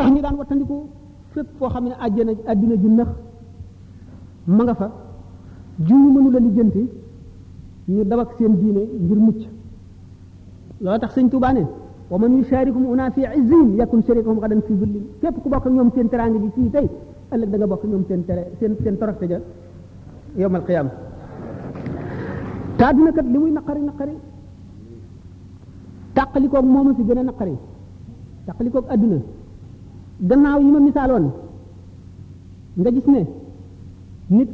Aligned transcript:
tax 0.00 0.10
ñu 0.12 0.20
daan 0.20 0.36
wattandiku 0.38 0.74
fépp 1.34 1.48
foo 1.58 1.68
xam 1.68 1.84
ne 1.84 1.90
àjjana 2.04 2.32
àddina 2.46 2.74
ju 2.82 2.88
nax 2.88 3.08
ma 4.46 4.62
nga 4.64 4.74
fa 4.74 4.86
jiwu 5.86 6.12
mënu 6.14 6.30
la 6.30 6.38
lijjanti 6.40 6.88
ñu 7.88 8.04
dabak 8.04 8.30
seen 8.38 8.54
diine 8.60 8.80
ngir 9.04 9.16
mucc 9.18 9.36
loolu 10.80 10.98
tax 10.98 11.12
sëñ 11.16 11.28
Tuubaa 11.30 11.52
ne 11.52 11.62
wa 12.10 12.18
man 12.18 12.32
yusharikum 12.38 12.84
una 12.86 13.10
fi 13.10 13.20
izzin 13.38 13.76
yakun 13.78 14.02
sharikuhum 14.06 14.38
gadan 14.40 14.60
fi 14.66 14.72
dhullin 14.74 15.04
képp 15.20 15.36
ku 15.42 15.48
bokk 15.48 15.66
ñoom 15.66 15.90
seen 15.94 16.08
teranga 16.08 16.38
ji 16.38 16.48
fii 16.54 16.70
tey 16.70 16.88
ëllëg 17.32 17.50
da 17.50 17.56
nga 17.58 17.66
bokk 17.66 17.84
ñoom 17.84 18.04
seen 18.08 18.24
tere 18.24 18.44
seen 18.58 18.72
seen 18.82 18.96
torokte 18.98 19.24
ja 19.28 19.38
yowm 20.36 20.54
al 20.54 20.64
qiyam 20.64 20.88
te 22.76 22.82
àdduna 22.84 23.12
kat 23.12 23.26
li 23.32 23.38
muy 23.38 23.50
naqari 23.52 23.80
naqari 23.82 24.14
tàqalikoog 26.14 26.64
moom 26.64 26.94
fi 26.96 27.02
gën 27.04 27.18
a 27.18 27.22
naqari 27.22 27.54
tàqalikoog 28.46 28.86
àdduna 28.94 29.20
gannaaw 30.28 30.60
yi 30.66 30.70
ma 30.70 30.80
misaaloon 30.80 31.26
nga 32.80 32.90
gis 32.94 33.06
ne 33.12 33.20
nit 34.36 34.50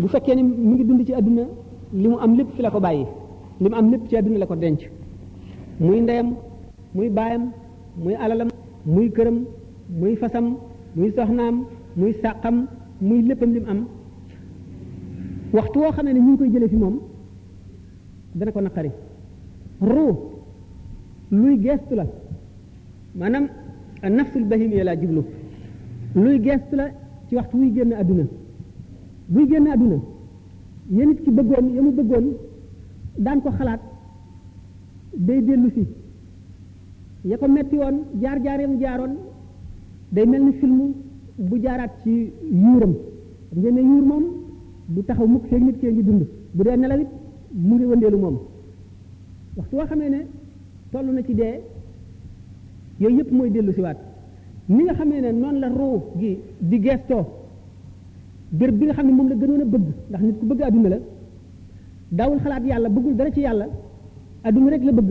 bu 0.00 0.06
fekkee 0.08 0.34
ni 0.36 0.42
mu 0.42 0.72
ngi 0.74 0.84
dund 0.86 1.04
ci 1.06 1.12
àdduna 1.18 1.44
li 2.00 2.08
mu 2.08 2.16
am 2.24 2.32
lépp 2.36 2.50
fi 2.56 2.62
la 2.62 2.70
ko 2.70 2.80
bàyyi 2.80 3.06
li 3.62 3.68
mu 3.68 3.76
am 3.76 3.90
lépp 3.92 4.02
ci 4.08 4.16
àdduna 4.16 4.38
la 4.38 4.46
ko 4.46 4.54
denc 4.56 4.80
muy 5.80 6.00
ndeyam 6.00 6.28
muy 6.94 7.08
baayam 7.16 7.44
muy 8.02 8.14
alalam 8.22 8.48
muy 8.94 9.10
këram 9.10 9.38
muy 10.00 10.14
fasam 10.16 10.46
muy 10.96 11.10
soxnaam 11.16 11.56
muy 11.96 12.12
sàqam 12.22 12.66
muy 13.00 13.22
léppam 13.22 13.50
li 13.54 13.60
mu 13.60 13.66
am 13.72 13.80
waxtu 15.54 15.78
woo 15.80 15.92
xamee 15.92 16.12
ne 16.14 16.20
ñu 16.20 16.36
koy 16.38 16.50
jële 16.52 16.68
fi 16.68 16.76
moom 16.76 16.96
dana 18.34 18.52
ko 18.52 18.60
naqari 18.60 18.90
ruu 19.80 20.14
luy 21.30 21.56
geestu 21.64 21.94
la 21.94 22.04
maanaam 23.18 23.46
nafsul 24.06 24.44
bahimiya 24.44 24.84
laa 24.84 24.94
jublu 24.96 25.24
luy 26.14 26.38
gestu 26.40 26.76
la 26.76 26.88
ci 27.28 27.34
waxtu 27.36 27.56
wuy 27.56 27.70
génn 27.74 27.92
àdduna 27.92 28.24
buy 29.28 29.46
génn 29.48 29.66
àdduna 29.66 29.98
ya 30.90 31.04
nit 31.06 31.22
ki 31.24 31.30
bëggoon 31.30 31.66
ya 31.74 31.82
bëggoon 31.82 32.26
daan 33.18 33.40
ko 33.40 33.50
xalaat 33.50 33.80
day 35.16 35.40
dellu 35.42 35.70
si 35.70 35.86
ya 37.28 37.36
ko 37.38 37.48
metti 37.48 37.76
woon 37.76 37.96
jaar 38.22 38.38
jaar 38.44 38.60
ya 38.60 38.68
jaaroon 38.80 39.14
day 40.12 40.26
mel 40.26 40.42
ni 40.44 40.52
film 40.52 40.94
bu 41.36 41.58
jaaraat 41.62 41.90
ci 42.02 42.32
yuuram 42.52 42.94
xam 43.52 43.58
ngeen 43.62 43.74
ne 43.74 43.80
yuur 43.80 44.04
moom 44.06 44.24
du 44.88 45.02
taxaw 45.02 45.26
mukk 45.26 45.46
feeg 45.48 45.62
nit 45.62 45.78
kee 45.80 45.90
ngi 45.92 46.02
dund 46.02 46.22
bu 46.54 46.62
dee 46.62 46.76
nelawit 46.76 47.08
mu 47.52 47.74
ngi 47.74 47.84
wëndeelu 47.84 48.18
moom 48.18 48.38
waxtu 49.56 49.76
woo 49.76 49.86
xamee 49.86 50.08
ne 50.10 50.20
tollu 50.90 51.12
na 51.12 51.22
ci 51.22 51.34
dee 51.34 51.60
yooyu 53.00 53.18
yëpp 53.18 53.30
mooy 53.32 53.50
dellu 53.50 53.72
si 53.72 53.80
waat 53.80 53.96
ni 54.68 54.84
nga 54.84 54.94
xamee 54.94 55.20
ne 55.20 55.32
noonu 55.32 55.58
la 55.58 55.68
ruu 55.68 56.02
gi 56.18 56.38
di 56.58 56.80
geestoo 56.80 57.24
béréb 58.50 58.76
bi 58.78 58.84
nga 58.86 58.92
xam 58.94 59.06
ne 59.06 59.12
moom 59.12 59.28
la 59.28 59.34
gënoon 59.34 59.60
a 59.60 59.64
bëgg 59.64 59.84
ndax 60.08 60.22
nit 60.24 60.38
ku 60.38 60.46
bëgg 60.46 60.62
àdduna 60.62 60.88
la 60.88 60.98
daawul 62.10 62.38
xalaat 62.40 62.64
yàlla 62.66 62.88
bëggul 62.88 63.14
dara 63.14 63.30
ci 63.30 63.40
yàlla 63.40 63.66
àdduna 64.44 64.70
rek 64.70 64.82
la 64.84 64.92
bëgg 64.92 65.08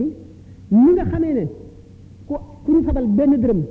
ni 0.70 0.90
nga 0.92 1.04
xamee 1.06 1.32
ne 1.34 1.46
ko 2.26 2.34
ku 2.64 2.70
nu 2.72 2.82
fabal 2.82 3.06
benn 3.06 3.36
dërëm 3.40 3.62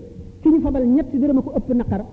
ki 0.41 0.49
ñu 0.49 0.59
fabal 0.61 0.85
ñetti 0.87 1.17
dërëm 1.19 1.41
ko 1.43 1.51
ëpp 1.55 1.69
naqar 1.73 2.03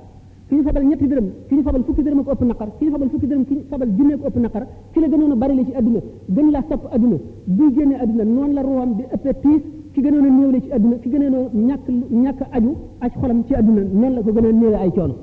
ki 0.49 0.55
ñu 0.55 0.63
fabal 0.63 0.85
ñetti 0.85 1.07
dërëm 1.07 1.29
ki 1.49 1.55
ñu 1.55 1.63
fabal 1.63 1.85
fukki 1.85 2.03
dërëm 2.03 2.19
a 2.19 2.23
ko 2.23 2.31
ëpp 2.31 2.45
naqar 2.45 2.69
ki 2.79 2.85
ñu 2.85 2.91
fabal 2.91 3.09
fukki 3.11 3.27
dërëm 3.27 3.45
ki 3.45 3.55
ñu 3.55 3.63
fabal 3.69 3.89
junne 3.97 4.17
ko 4.19 4.27
ëpp 4.29 4.37
naqar 4.39 4.67
ci 4.93 5.01
la 5.01 5.07
gënoon 5.09 5.33
a 5.33 5.37
bari 5.37 5.55
la 5.57 5.65
ci 5.65 5.73
àdduna 5.75 6.01
gën 6.29 6.51
laa 6.51 6.65
sopp 6.69 6.85
àdduna 6.95 7.17
buy 7.47 7.73
génne 7.75 7.95
àdduna 8.03 8.25
noonu 8.25 8.53
la 8.53 8.63
ruwam 8.63 8.95
di 8.97 9.03
ëppee 9.13 9.35
tiis 9.43 9.63
ki 9.95 10.01
gënoon 10.05 10.27
a 10.29 10.31
néewle 10.37 10.59
ci 10.63 10.71
àdduna 10.77 10.97
ki 11.03 11.09
gënoon 11.13 11.35
a 11.37 11.43
ñàkk 11.69 11.87
ñàkk 12.23 12.41
aju 12.57 12.71
aj 13.05 13.11
xolam 13.21 13.41
ci 13.47 13.53
àdduna 13.55 13.83
noonu 14.01 14.15
la 14.17 14.23
ko 14.27 14.31
gën 14.35 14.47
a 14.47 14.53
néewle 14.53 14.79
ay 14.81 14.93
coono 14.97 15.15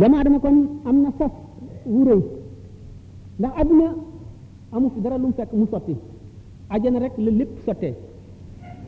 doomu 0.00 0.16
aadama 0.16 0.38
kon 0.44 0.56
am 0.88 0.96
na 1.02 1.10
fas 1.18 1.32
wu 1.86 2.00
ndax 3.38 3.52
àdduna 3.60 3.86
amul 4.74 4.90
dara 5.04 5.16
lu 5.22 5.28
fekk 5.38 5.50
mu 5.58 5.66
sotti 5.72 5.94
ajana 6.74 6.98
rek 7.04 7.14
la 7.24 7.30
lépp 7.38 7.52
sottee 7.66 7.94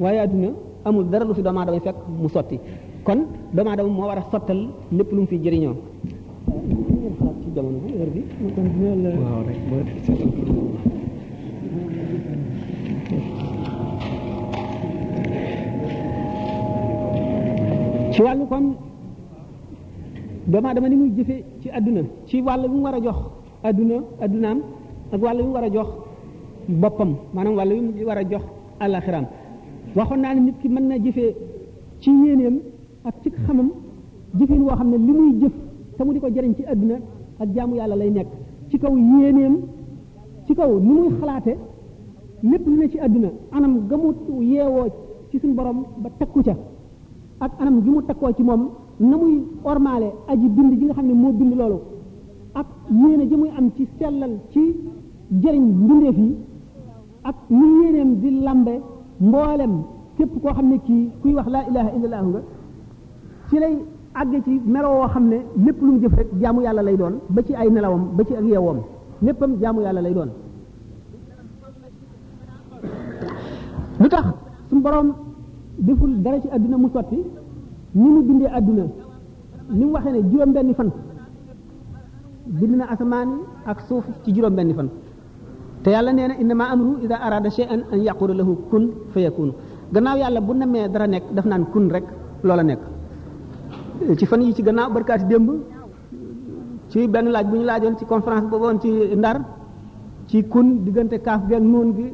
waaye 0.03 0.19
àdduna 0.25 0.49
amul 0.87 1.05
dara 1.11 1.25
lu 1.27 1.35
fi 1.35 1.43
doomu 1.43 1.59
aadama 1.61 1.81
fekk 1.87 1.99
mu 2.23 2.29
sotti 2.29 2.59
kon 3.05 3.21
doomu 3.53 3.71
aadama 3.71 3.89
moo 3.91 4.07
war 4.07 4.19
a 4.19 4.23
sottal 4.31 4.69
lépp 4.93 5.11
lu 5.13 5.27
fi 5.27 5.37
jeriño 5.43 5.73
ci 7.43 7.49
jamono 7.55 7.79
bi 7.83 7.93
heure 7.93 8.11
bi 8.15 8.21
mu 8.43 8.49
kon 8.55 8.63
dina 8.71 8.95
la 9.11 9.19
waaw 9.23 9.43
rek 9.49 9.59
bo 9.69 9.77
ci 18.15 18.23
wàllu 18.23 18.47
kon 18.47 18.75
doomu 20.47 20.67
aadama 20.69 20.89
ni 20.89 20.97
muy 20.97 21.11
jëfé 21.17 21.45
ci 21.61 21.71
aduna 21.71 22.03
ci 22.27 22.41
walu 22.41 22.69
bi 22.69 22.75
mu 22.77 22.83
wara 22.85 23.01
jox 23.03 23.17
aduna 23.65 23.95
adunaam 24.21 24.59
ak 25.13 25.23
walu 25.23 25.39
bi 25.43 25.47
mu 25.49 25.55
wara 25.55 25.69
jox 25.73 25.89
bopam 26.69 27.17
manam 27.35 27.57
walu 27.57 27.75
bi 27.75 27.81
mu 28.01 28.07
wara 28.07 28.23
jox 28.31 28.43
alakhiram 28.79 29.27
waxon 29.97 30.19
na 30.21 30.35
ne 30.35 30.41
nit 30.41 30.55
ki 30.63 30.69
man 30.69 30.85
na 30.87 30.99
jëfé 30.99 31.35
ci 32.01 32.11
yéeneem 32.25 32.61
ak 33.05 33.15
ci 33.23 33.29
xamam 33.47 33.69
jëfin 34.35 34.61
woo 34.63 34.75
xam 34.79 34.91
ne 34.91 34.97
li 34.99 35.13
muy 35.19 35.31
jëf 35.41 35.53
te 35.97 36.05
mu 36.05 36.13
di 36.13 36.21
ko 36.21 36.29
jëriñ 36.29 36.55
ci 36.57 36.63
àdduna 36.65 36.95
ak 37.43 37.49
jaamu 37.55 37.75
yàlla 37.77 37.97
lay 37.97 38.11
nekk 38.11 38.29
ci 38.71 38.79
kaw 38.79 38.95
yéeneem 38.97 39.55
ci 40.47 40.55
kaw 40.55 40.79
ni 40.79 40.93
muy 40.95 41.11
xalaate 41.21 41.57
lépp 42.43 42.67
lu 42.67 42.77
ne 42.79 42.89
ci 42.89 42.99
àdduna 42.99 43.29
anam 43.51 43.87
ga 43.89 43.97
mu 43.97 44.41
yeewoo 44.43 44.87
ci 45.31 45.39
suñu 45.41 45.55
borom 45.55 45.85
ba 46.03 46.11
takku 46.19 46.43
ca 46.43 46.57
ak 47.41 47.53
anam 47.61 47.83
gi 47.83 47.91
mu 47.91 48.03
teg 48.07 48.17
koo 48.17 48.33
ci 48.33 48.43
moom 48.43 48.71
na 49.01 49.17
muy 49.17 49.43
ormaale 49.65 50.09
aji 50.29 50.49
bind 50.49 50.79
ji 50.79 50.85
nga 50.85 50.93
xam 50.95 51.07
ne 51.07 51.13
moo 51.15 51.33
bind 51.33 51.53
loolu 51.55 51.79
ak 52.55 52.67
yéene 52.91 53.29
ji 53.29 53.37
muy 53.37 53.51
am 53.59 53.71
ci 53.75 53.87
sellal 53.99 54.39
ci 54.51 54.61
jëriñ 55.41 55.63
mbindeef 55.75 56.17
yi 56.19 56.37
ak 57.23 57.37
ni 57.51 57.67
yéeneem 57.83 58.17
di 58.21 58.31
lambe 58.41 58.75
mboolem 59.21 59.75
képp 60.17 60.41
koo 60.43 60.53
xam 60.53 60.69
ne 60.71 60.79
kii 60.79 61.11
kuy 61.21 61.33
wax 61.35 61.49
laa 61.49 61.65
ilaha 61.69 61.91
illa 61.97 62.23
nga 62.23 62.43
ci 63.53 63.61
lay 63.61 63.75
àgg 64.21 64.33
ci 64.47 64.51
meloo 64.73 64.97
woo 65.01 65.09
xam 65.15 65.25
ne 65.31 65.39
lépp 65.65 65.79
lu 65.85 65.91
mu 65.93 66.01
jëf 66.03 66.15
rek 66.19 66.29
jaamu 66.41 66.61
yàlla 66.65 66.83
lay 66.89 66.97
doon 66.97 67.15
ba 67.35 67.41
ci 67.47 67.53
ay 67.55 67.69
nelawam 67.71 68.03
ba 68.17 68.23
ci 68.29 68.33
ak 68.35 68.45
yeewoom 68.51 68.79
léppam 69.25 69.51
jaamu 69.61 69.81
yàlla 69.87 70.01
lay 70.01 70.15
doon 70.15 70.31
lu 74.01 74.09
tax 74.09 74.25
suñu 74.69 74.83
borom 74.83 75.09
deful 75.79 76.11
dara 76.25 76.41
ci 76.41 76.49
àddina 76.49 76.77
mu 76.79 76.89
sotti 76.95 77.19
ni 77.95 78.09
mu 78.15 78.23
bindee 78.23 78.51
àdduna 78.59 78.85
ni 79.79 79.85
mu 79.85 79.93
ne 80.15 80.21
juróom 80.31 80.53
benni 80.53 80.75
fan 80.75 80.91
bind 82.47 82.77
na 82.79 82.85
asamaan 82.93 83.29
yi 83.29 83.41
ak 83.67 83.79
suuf 83.89 84.05
ci 84.25 84.33
juróom 84.35 84.55
benni 84.55 84.75
fan 84.75 84.89
te 85.83 85.91
yàlla 85.91 86.13
nee 86.13 86.29
na 86.29 86.35
innama 86.43 86.65
amru 86.73 86.93
ida 87.05 87.17
arada 87.27 87.51
shay'an 87.51 87.81
an 87.93 87.99
yaqula 88.03 88.35
lahu 88.35 88.53
kun 88.71 88.85
fayakun 89.13 89.51
gannaaw 89.93 90.17
yàlla 90.17 90.41
bu 90.41 90.53
namee 90.55 90.89
dara 90.89 91.07
nekk 91.07 91.25
daf 91.35 91.45
naan 91.45 91.65
kun 91.73 91.89
rek 91.91 92.05
loola 92.47 92.63
nekk 92.63 92.83
ci 94.17 94.25
fan 94.27 94.41
yi 94.43 94.55
ci 94.57 94.63
gannaaw 94.65 94.89
barkaati 94.93 95.25
démb 95.29 95.49
ci 96.89 97.07
benn 97.09 97.27
laaj 97.29 97.47
bu 97.47 97.57
ñu 97.57 97.65
laajoon 97.65 97.97
ci 97.99 98.05
conférence 98.05 98.49
boobu 98.49 98.65
woon 98.65 98.81
ci 98.81 98.89
ndar 99.17 99.39
ci 100.29 100.43
kun 100.49 100.85
diggante 100.85 101.21
kaaf 101.21 101.47
gi 101.49 101.55
ak 101.55 101.63
noon 101.63 101.95
gi 101.97 102.13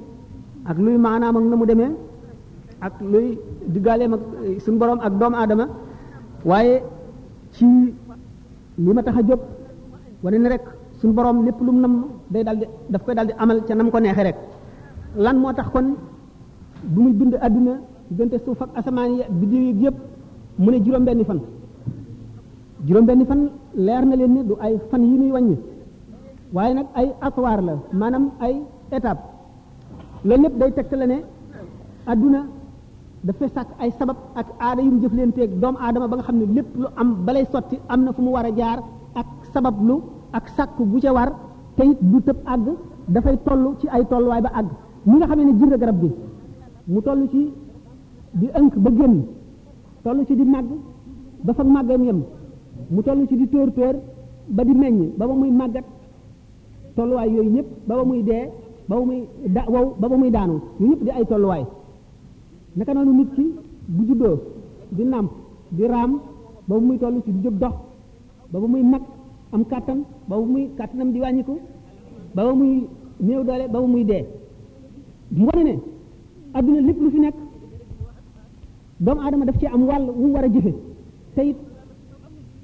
ak 0.64 0.78
luy 0.78 0.96
maanaam 0.98 1.36
ak 1.36 1.44
na 1.44 1.56
mu 1.56 1.64
demee 1.66 1.90
ak 2.80 2.94
luy 3.00 3.38
diggaaleem 3.66 4.12
ak 4.14 4.20
eh, 4.44 4.60
sun 4.60 4.78
borom 4.78 4.98
ak 5.00 5.12
doom 5.18 5.34
aadama 5.34 5.66
waaye 6.44 6.82
ci 7.52 7.64
li 8.76 8.92
ma 8.92 9.02
tax 9.02 9.16
a 9.18 9.22
jóg 9.22 9.40
ne 10.24 10.48
rek 10.48 10.64
sun 11.00 11.12
borom 11.12 11.44
lépp 11.44 11.60
lu 11.60 11.72
nam 11.72 12.04
day 12.30 12.44
daldi 12.44 12.66
daf 12.88 13.04
koy 13.04 13.14
daldi 13.14 13.32
amal 13.38 13.62
ca 13.66 13.74
nam 13.74 13.90
ko 13.90 14.00
neexee 14.00 14.24
rek 14.24 14.36
lan 15.16 15.38
moo 15.38 15.52
tax 15.52 15.68
kon 15.72 15.94
bu 16.82 17.02
muy 17.02 17.12
bind 17.12 17.34
àdduna 17.40 17.72
diggante 18.10 18.42
suuf 18.44 18.60
ak 18.62 18.68
asamaan 18.76 19.14
yi 19.40 19.72
yëpp 19.84 19.96
mu 20.58 20.70
ne 20.70 20.80
juróom 20.84 21.06
fan 21.24 21.40
juróom-benni 22.86 23.24
fan 23.26 23.50
leer 23.74 24.06
na 24.06 24.14
leen 24.16 24.30
ni 24.34 24.42
du 24.46 24.54
ay 24.62 24.78
fan 24.90 25.02
yi 25.04 25.18
muy 25.18 25.32
wàññi 25.32 25.58
waaye 26.52 26.74
nag 26.74 26.86
ay 26.94 27.06
atwaar 27.20 27.60
la 27.62 27.72
maanaam 27.92 28.30
ay 28.40 28.54
étape 28.92 29.22
loolu 30.24 30.42
lépp 30.42 30.58
day 30.58 30.70
tegtale 30.72 31.06
ne 31.06 31.18
adduna 32.06 32.46
dafay 33.24 33.48
sàkk 33.54 33.68
ay 33.80 33.90
sabab 33.98 34.16
ak 34.34 34.46
aada 34.60 34.82
yu 34.82 34.90
mu 34.90 35.00
jëflanteeg 35.02 35.58
doomu 35.60 35.78
aadama 35.80 36.08
ba 36.08 36.16
nga 36.16 36.22
xam 36.24 36.36
ne 36.38 36.44
lépp 36.56 36.68
lu 36.76 36.86
am 36.96 37.24
balay 37.26 37.44
sotti 37.52 37.78
am 37.88 38.00
na 38.04 38.12
fu 38.12 38.22
mu 38.22 38.30
war 38.30 38.44
a 38.46 38.50
jaar 38.56 38.78
ak 39.14 39.26
sabab 39.52 39.76
lu 39.88 40.02
ak 40.32 40.44
sàkk 40.56 40.76
bu 40.90 41.00
ca 41.00 41.12
war 41.12 41.28
te 41.76 41.82
it 41.84 41.98
du 42.00 42.20
tëb 42.20 42.36
àgg 42.46 42.66
dafay 43.08 43.36
toll 43.46 43.74
ci 43.80 43.86
ay 43.88 44.04
tolluwaay 44.10 44.42
ba 44.46 44.50
àgg 44.60 44.70
mu 45.06 45.16
nga 45.18 45.26
xam 45.26 45.38
ne 45.38 45.44
ne 45.52 45.76
garab 45.78 45.98
bi 46.02 46.10
mu 46.92 47.00
toll 47.02 47.20
ci 47.32 47.40
di 48.32 48.46
ënk 48.58 48.72
ba 48.84 48.90
génn 48.98 49.24
toll 50.04 50.18
ci 50.26 50.34
di 50.36 50.44
màgg 50.44 50.70
ba 51.44 51.52
fa 51.52 51.64
màggam 51.64 52.02
yem 52.04 52.22
mu 52.90 53.02
toll 53.02 53.26
ci 53.26 53.34
di 53.36 53.46
tóor 53.50 53.70
tóor 53.74 53.94
ba 54.48 54.62
di 54.64 54.72
meññ 54.72 55.12
ba 55.18 55.26
ba 55.26 55.34
muy 55.34 55.50
màggat 55.50 55.84
tolluwaay 56.94 57.28
yooyu 57.34 57.50
yëpp 57.58 57.68
ba 57.86 57.92
ba 57.98 58.04
muy 58.06 58.20
dee 58.22 58.44
ba 58.88 58.94
ba 58.98 59.04
muy 59.04 59.20
da 59.54 59.62
wow 59.68 59.86
ba 59.98 60.06
muy 60.14 60.30
daanu 60.30 60.60
yu 60.80 60.94
di 61.02 61.10
ay 61.10 61.26
tolluwaay 61.26 61.62
naka 62.78 62.92
noonu 62.94 63.12
nit 63.18 63.30
ki 63.34 63.44
bu 63.88 64.02
juddoo 64.06 64.36
di 64.90 65.04
nàmp 65.04 65.30
di 65.70 65.86
raam 65.86 66.12
ba 66.66 66.74
ba 66.78 66.84
muy 66.86 66.98
toll 66.98 67.22
ci 67.24 67.32
di 67.32 67.40
jóg 67.44 67.58
dox 67.58 67.74
ba 68.52 68.56
ba 68.60 68.66
muy 68.66 68.82
mag 68.82 69.02
am 69.50 69.64
kàttan 69.64 69.98
ba 70.28 70.36
ba 70.38 70.44
muy 70.46 70.70
kàttanam 70.78 71.10
di 71.12 71.18
wàññiku 71.20 71.58
ba 72.34 72.42
ba 72.46 72.52
muy 72.54 72.86
néew 73.18 73.42
doole 73.44 73.66
ba 73.68 73.78
ba 73.80 73.86
muy 73.86 74.04
dee 74.04 74.24
mu 75.30 75.44
wane 75.46 75.62
ne 75.64 75.74
adduna 76.52 76.80
lépp 76.80 77.00
lu 77.00 77.10
fi 77.10 77.18
nekk 77.18 77.34
doomu 78.98 79.20
aadama 79.20 79.44
daf 79.44 79.56
ci 79.58 79.66
am 79.66 79.82
wàll 79.86 80.06
wu 80.16 80.32
war 80.32 80.44
a 80.44 80.48
jëfe 80.48 80.72
te 81.34 81.42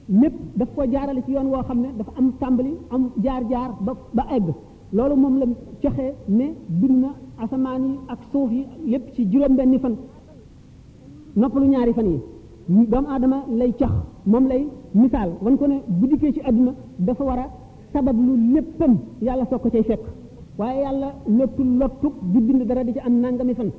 lépp 0.08 0.34
daf 0.54 0.68
ko 0.74 0.82
jaarale 0.92 1.22
ci 1.24 1.32
yoon 1.32 1.46
woo 1.46 1.62
xam 1.64 1.80
ne 1.80 1.88
dafa 1.96 2.10
am 2.18 2.32
tàmbali 2.40 2.74
am 2.90 3.10
jaar-jaar 3.22 3.70
ba 3.80 3.94
ba 4.14 4.26
egg 4.30 4.44
loolu 4.92 5.14
moom 5.16 5.38
la 5.38 5.46
joxe 5.82 6.14
ne 6.28 6.46
bind 6.80 7.00
na 7.00 7.10
asamaan 7.38 7.82
yi 7.84 7.98
ak 8.06 8.18
suuf 8.30 8.50
yi 8.50 8.66
lépp 8.86 9.14
ci 9.14 9.24
juróom-benni 9.30 9.78
fan 9.78 9.96
noppalu 11.36 11.66
ñaari 11.66 11.92
fan 11.94 12.06
yi 12.12 12.20
doomu 12.86 13.08
aadama 13.08 13.38
lay 13.58 13.72
cox 13.78 13.92
moom 14.24 14.46
lay 14.46 14.68
misaal 14.92 15.30
wan 15.42 15.56
ko 15.56 15.66
ne 15.66 15.76
bu 15.86 16.06
dikkee 16.08 16.32
ci 16.34 16.40
àdduna 16.40 16.72
dafa 16.98 17.24
war 17.24 17.38
a 17.38 17.46
sabab 17.92 18.16
lu 18.26 18.36
léppam 18.54 18.94
yàlla 19.22 19.44
soo 19.50 19.58
ko 19.58 19.70
cay 19.70 19.82
fekk 19.82 20.04
waaye 20.58 20.80
yàlla 20.82 21.08
lottul 21.38 21.68
lottuk 21.78 22.12
di 22.32 22.38
bind 22.46 22.62
dara 22.66 22.84
di 22.84 22.92
ci 22.92 22.98
am 22.98 23.14
nangami 23.20 23.54
fan 23.54 23.70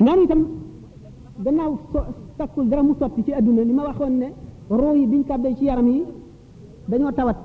noonu 0.00 0.22
itam 0.24 0.61
gannaaw 1.38 1.72
fekkul 2.36 2.68
dara 2.68 2.82
mu 2.82 2.94
sotti 2.98 3.22
ci 3.24 3.32
aduna 3.32 3.62
li 3.64 3.72
ma 3.72 3.82
waxoon 3.86 4.12
ne 4.20 4.28
ruu 4.70 4.94
yi 4.96 5.06
biñ 5.06 5.24
kàbbee 5.24 5.54
ci 5.56 5.64
yaram 5.64 5.88
yi 5.88 6.04
dañoo 6.88 7.12
tawat 7.12 7.36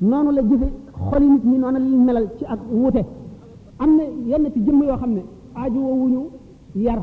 noonu 0.00 0.30
la 0.32 0.42
jëfe 0.42 0.68
xoli 1.08 1.26
nit 1.28 1.44
ñi 1.44 1.58
noonu 1.58 1.78
la 1.78 1.96
melal 2.06 2.26
ci 2.38 2.44
ak 2.44 2.60
wute 2.70 3.02
am 3.78 3.90
na 3.96 4.02
yenn 4.30 4.50
ci 4.52 4.60
jëmm 4.64 4.82
yoo 4.82 4.96
xam 4.96 5.12
ne 5.12 5.22
aaju 5.54 5.80
wuñu 6.00 6.22
yar 6.76 7.00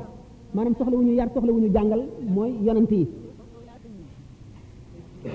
maanaam 0.54 0.76
soxla 0.78 0.98
wuñu 0.98 1.12
yar 1.14 1.30
soxla 1.34 1.52
wuñu 1.52 1.70
jàngal 1.74 2.02
mooy 2.36 2.52
yonent 2.66 2.92
yi 2.92 3.08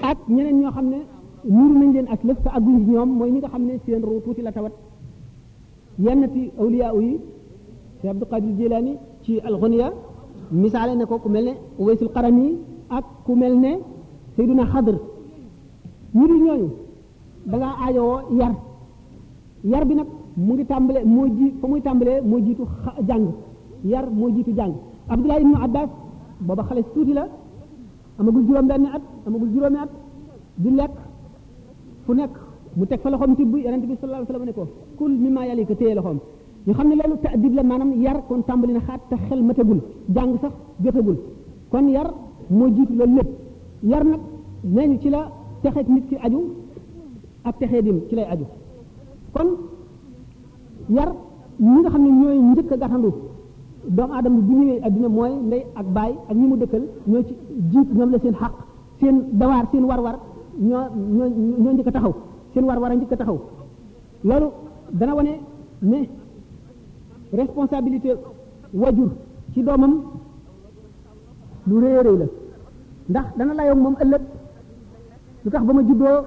ak 0.03 0.19
ñeneen 0.29 0.61
ñoo 0.61 0.71
xam 0.73 0.89
ne 0.89 0.99
niir 1.45 1.71
nañ 1.79 1.93
leen 1.95 2.09
ak 2.09 2.23
lëf 2.25 2.39
te 2.43 2.49
agguñ 2.51 2.85
ci 2.85 2.91
ñoom 2.91 3.09
mooy 3.19 3.31
ñi 3.31 3.39
nga 3.39 3.49
xam 3.49 3.63
ne 3.65 3.79
seen 3.87 4.03
ruu 4.03 4.21
tuuti 4.25 4.43
la 4.43 4.51
tawat 4.53 4.73
yenn 5.99 6.29
ci 6.33 6.51
awliyaa 6.59 6.93
yi 6.95 7.21
ci 8.01 8.09
abdou 8.09 8.27
qadir 8.29 8.55
jilani 8.57 8.95
ci 9.23 9.41
al 9.41 9.55
ghunya 9.61 9.93
misaale 10.53 10.95
na 10.97 11.07
ko 11.07 11.19
ku 11.19 11.29
mel 11.29 11.45
ne 11.47 11.55
waysul 11.79 12.11
qarani 12.15 12.59
ak 12.91 13.05
ku 13.27 13.33
mel 13.35 13.55
ne 13.59 13.73
sayduna 14.37 14.67
xadr 14.67 14.95
ñu 16.15 16.27
dul 16.29 16.41
ñooñu 16.45 16.71
da 17.47 17.57
ngaa 17.57 17.77
aajowoo 17.83 18.21
yar 18.39 18.55
yar 19.65 19.85
bi 19.85 19.95
nag 19.95 20.07
mu 20.37 20.53
ngi 20.55 20.65
tàmbale 20.67 21.01
moo 21.05 21.27
ji 21.37 21.55
fa 21.61 21.67
muy 21.69 21.81
tàmbalee 21.81 22.21
moo 22.21 22.39
jiitu 22.45 22.65
jàng 23.09 23.27
yar 23.85 24.07
moo 24.11 24.29
jiitu 24.35 24.53
jàng 24.55 24.75
abdullah 25.09 25.41
ibnu 25.41 25.57
abbas 25.63 25.89
booba 26.41 26.63
xale 26.69 26.83
tuuti 26.95 27.13
la 27.13 27.27
amagul 28.19 28.45
juróom 28.47 28.67
benn 28.69 28.87
at 28.95 29.03
amagul 29.27 29.49
juróomi 29.53 29.79
at 29.85 29.89
di 30.59 30.71
lekk 30.71 30.95
fu 32.05 32.13
nekk 32.15 32.35
mu 32.77 32.87
teg 32.87 33.01
fa 33.01 33.11
loxoom 33.11 33.35
tibb 33.37 33.53
yonente 33.65 33.87
bi 33.87 33.97
sallallahu 34.01 34.23
alayhi 34.23 34.47
wa 34.47 34.47
sallam 34.47 34.47
ne 34.47 34.53
ko 34.53 34.95
kul 34.99 35.13
mimma 35.23 35.47
yalika 35.47 35.75
téye 35.75 35.95
loxoom 35.95 36.21
ñu 36.67 36.75
xamni 36.75 36.97
lolu 36.97 37.17
ta'dib 37.23 37.53
la 37.55 37.63
manam 37.63 37.93
yar 38.03 38.23
kon 38.29 38.43
tàmbali 38.43 38.73
na 38.73 38.81
xat 38.81 39.01
te 39.09 39.17
xel 39.29 39.43
matagul 39.43 39.81
jàng 40.17 40.37
sax 40.41 40.53
jotagul 40.85 41.17
kon 41.71 41.89
yar 41.89 42.07
mo 42.51 42.67
jiitu 42.75 42.93
loolu 42.97 43.15
lépp 43.17 43.29
yar 43.85 44.05
nak 44.05 44.21
neeñu 44.65 44.99
ci 45.01 45.09
la 45.11 45.31
texeeg 45.63 45.89
nit 45.89 46.09
ki 46.09 46.17
aju 46.27 46.39
ak 47.45 47.59
texee 47.59 47.83
dim 47.83 48.01
ci 48.09 48.15
lay 48.17 48.25
aju 48.25 48.45
kon 49.33 49.49
yar 50.89 51.09
ñi 51.61 51.79
nga 51.81 51.91
xamni 51.91 52.11
ñoy 52.11 52.39
ñooy 52.41 52.65
ga 52.79 52.89
xandu 52.89 53.11
do 53.97 54.03
adam 54.03 54.13
aadama 54.17 54.41
bi 54.41 54.55
ñëwee 54.55 54.81
adduna 54.87 55.09
mooy 55.09 55.31
ndey 55.47 55.65
ak 55.75 55.87
bay 55.93 56.13
ak 56.29 56.37
ñi 56.37 56.47
mu 56.47 56.57
dëkkal 56.57 56.83
ñoy 57.07 57.25
ci 57.25 57.35
jiit 57.71 57.89
ñom 57.95 58.11
la 58.11 58.19
seen 58.19 58.35
haq 58.35 58.53
seen 59.01 59.25
dawar 59.33 59.69
seen 59.71 59.85
war-war 59.85 60.19
ñoo 60.59 60.83
ñoo 61.15 61.29
ñoo 61.63 61.73
njëkk 61.75 61.93
taxaw 61.93 62.13
seen 62.53 62.65
war-war 62.65 62.91
a 62.93 62.97
taxaw 63.17 63.39
lolu 64.25 64.47
dana 64.91 65.15
wone 65.15 65.39
mais 65.83 66.09
responsabilité 67.33 68.15
wajur 68.75 69.11
ci 69.55 69.63
doomam 69.63 69.93
lu 71.67 71.81
rëy 71.81 71.99
rëy 72.07 72.17
la 72.23 72.27
ndax 73.09 73.27
dana 73.39 73.55
layoog 73.55 73.79
moom 73.79 73.97
ëllëg 74.03 74.23
lu 75.45 75.51
tax 75.51 75.63
ba 75.65 75.73
ma 75.73 75.83
juddoo 75.83 76.19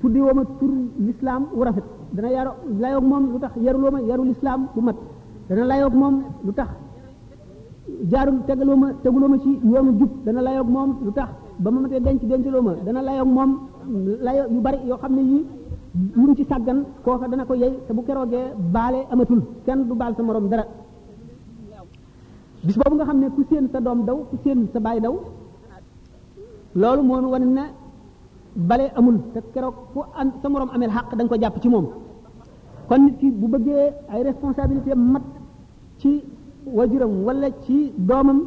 tuddi 0.00 0.20
woo 0.20 0.34
ma 0.34 0.42
tur 0.58 0.70
lislaam 1.00 1.42
wu 1.56 1.62
rafet 1.64 1.84
dana 2.12 2.28
yaru 2.30 2.50
layoog 2.80 3.04
moom 3.04 3.32
lu 3.32 3.38
tax 3.40 3.52
yaruloo 3.62 3.90
ma 3.90 4.00
yaru 4.02 4.24
lislaam 4.24 4.68
bu 4.74 4.80
mat 4.82 4.96
dana 5.48 5.64
layoog 5.64 5.94
moom 5.94 6.16
lu 6.44 6.52
tax 6.52 6.68
jaarul 8.12 8.38
tegaloo 8.46 8.76
ma 8.76 8.86
tegaloo 9.02 9.28
ma 9.28 9.38
ci 9.38 9.58
yoonu 9.72 9.92
jub 9.98 10.10
dana 10.24 10.40
layoog 10.42 10.68
moom 10.68 10.90
lu 11.04 11.12
tax 11.12 11.28
ba 11.58 11.70
ma 11.70 11.80
matee 11.80 12.00
denc 12.00 12.20
denc 12.24 12.46
loo 12.46 12.62
ma 12.62 12.72
dana 12.84 13.00
layoog 13.02 13.28
moom 13.36 13.50
layo 14.26 14.42
yu 14.50 14.60
bari 14.60 14.78
yoo 14.88 14.96
xam 14.98 15.12
ne 15.14 15.22
yii 15.22 15.44
lu 15.94 16.08
mu 16.14 16.34
ci 16.34 16.42
sàggan 16.44 16.82
kooka 17.06 17.28
dana 17.30 17.44
ko 17.46 17.54
yey 17.54 17.72
te 17.86 17.92
bu 17.94 18.02
keroogee 18.06 18.52
baale 18.74 18.98
amatul 19.12 19.40
kenn 19.66 19.86
du 19.88 19.94
baal 19.94 20.12
sa 20.16 20.22
moroom 20.22 20.48
dara 20.50 20.64
bis 22.66 22.76
boobu 22.78 22.94
nga 22.96 23.04
xam 23.04 23.18
ne 23.20 23.28
ku 23.34 23.42
séen 23.50 23.66
sa 23.72 23.78
doom 23.80 24.00
daw 24.06 24.18
ku 24.30 24.36
séen 24.42 24.66
sa 24.72 24.78
baay 24.80 24.98
daw 25.00 25.14
loolu 26.80 27.02
moom 27.02 27.24
wane 27.32 27.44
na 27.58 27.64
bale 28.70 28.86
amul 28.98 29.16
te 29.32 29.40
keroog 29.54 29.76
ku 29.92 30.00
am 30.20 30.28
sa 30.42 30.48
moroom 30.48 30.70
ameel 30.74 30.90
xàq 30.96 31.08
da 31.16 31.22
nga 31.24 31.30
ko 31.32 31.42
jàpp 31.42 31.56
ci 31.62 31.68
moom 31.68 31.86
kon 32.88 33.00
nit 33.04 33.16
ki 33.20 33.28
bu 33.40 33.46
bëggee 33.54 33.82
ay 34.12 34.22
responsabilité 34.30 34.94
mat 35.12 35.22
ci 36.00 36.12
wajuram 36.76 37.12
wala 37.26 37.48
ci 37.64 37.78
doomam 38.08 38.38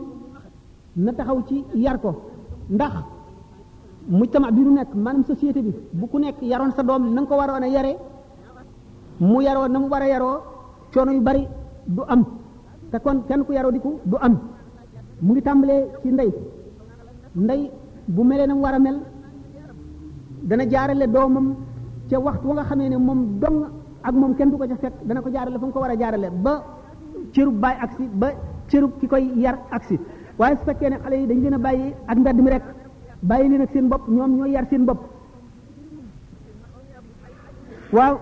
na 1.04 1.12
taxaw 1.18 1.38
ci 1.50 1.58
yar 1.84 1.98
ko 2.04 2.12
ndax 2.76 2.94
mujtama 4.08 4.50
bi 4.56 4.62
nu 4.66 4.72
nekk 4.74 4.92
maanaam 4.96 5.24
société 5.24 5.62
bi 5.62 5.72
bu 6.00 6.08
ku 6.08 6.18
nekk 6.20 6.42
yaroon 6.42 6.72
sa 6.76 6.82
doom 6.84 7.14
na 7.14 7.22
nga 7.22 7.30
ko 7.30 7.36
waroon 7.40 7.64
a 7.64 7.68
yare 7.68 7.92
mu 9.20 9.42
yaroo 9.42 9.68
na 9.68 9.80
mu 9.80 9.88
war 9.88 10.02
a 10.02 10.08
yaroo 10.08 10.38
coono 10.94 11.12
yu 11.12 11.22
bari 11.22 11.48
du 11.86 12.02
am 12.08 12.22
te 12.92 12.98
kon 13.04 13.18
kenn 13.28 13.44
ku 13.46 13.52
yaroo 13.54 13.72
di 13.72 13.80
ko 13.80 14.00
du 14.04 14.16
am 14.26 14.34
mu 15.22 15.32
ngi 15.34 15.42
tàmbalee 15.42 15.86
ci 16.02 16.08
ndey 16.12 16.32
ndey 17.36 17.62
bu 18.16 18.24
melee 18.24 18.48
na 18.48 18.54
mu 18.56 18.62
war 18.62 18.74
a 18.76 18.80
mel 18.80 18.98
dana 20.50 20.66
jaarale 20.70 21.08
doomam 21.16 21.48
ca 22.10 22.20
waxtu 22.26 22.48
wa 22.48 22.54
nga 22.54 22.64
xamee 22.70 22.90
ne 22.90 22.98
moom 22.98 23.22
dong 23.42 23.60
ak 24.08 24.14
moom 24.16 24.34
kenn 24.38 24.50
du 24.52 24.58
ko 24.58 24.66
ca 24.72 24.76
fekk 24.84 24.98
dana 25.08 25.22
ko 25.24 25.30
jaarale 25.34 25.58
fu 25.60 25.66
nga 25.66 25.74
ko 25.74 25.80
war 25.84 25.92
a 25.92 25.96
jaarale 26.02 26.30
ba 26.46 26.54
cërub 27.34 27.56
baay 27.64 27.76
agsi 27.84 28.04
ba 28.22 28.28
cërub 28.70 28.92
ki 29.00 29.08
koy 29.12 29.26
yar 29.44 29.56
agsi 29.76 29.96
waaye 30.40 30.56
su 30.60 30.64
fekkee 30.68 30.90
ne 30.92 30.98
xale 31.04 31.16
yi 31.22 31.28
dañ 31.30 31.40
leen 31.44 31.54
a 31.54 31.58
bàyyi 31.66 31.94
ak 32.12 32.18
mbedd 32.20 32.40
mi 32.44 32.50
rek 32.52 32.64
bàyyi 33.22 33.50
leen 33.50 33.62
ak 33.62 33.70
seen 33.74 33.90
bopp 33.90 34.08
ñoom 34.10 34.36
ñoo 34.38 34.46
yar 34.46 34.66
seen 34.72 34.86
bopp 34.86 35.00
waaw 37.92 38.20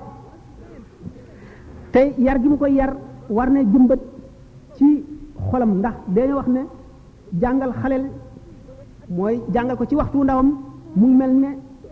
tey 1.91 2.13
yar 2.17 2.41
gi 2.41 2.47
mu 2.47 2.57
koy 2.57 2.73
yar 2.73 2.93
war 3.29 3.49
na 3.49 3.59
jëmbat 3.63 3.99
ci 4.77 5.03
xolam 5.51 5.77
ndax 5.79 5.93
dañu 6.07 6.33
wax 6.35 6.47
ne 6.47 6.59
jàngal 7.41 7.71
xaleel 7.81 8.05
mooy 9.09 9.39
jàngal 9.53 9.77
ko 9.77 9.85
ci 9.85 9.95
waxtu 9.95 10.23
ndawam 10.23 10.49
mu 10.95 11.07
mel 11.07 11.33
ne 11.33 11.47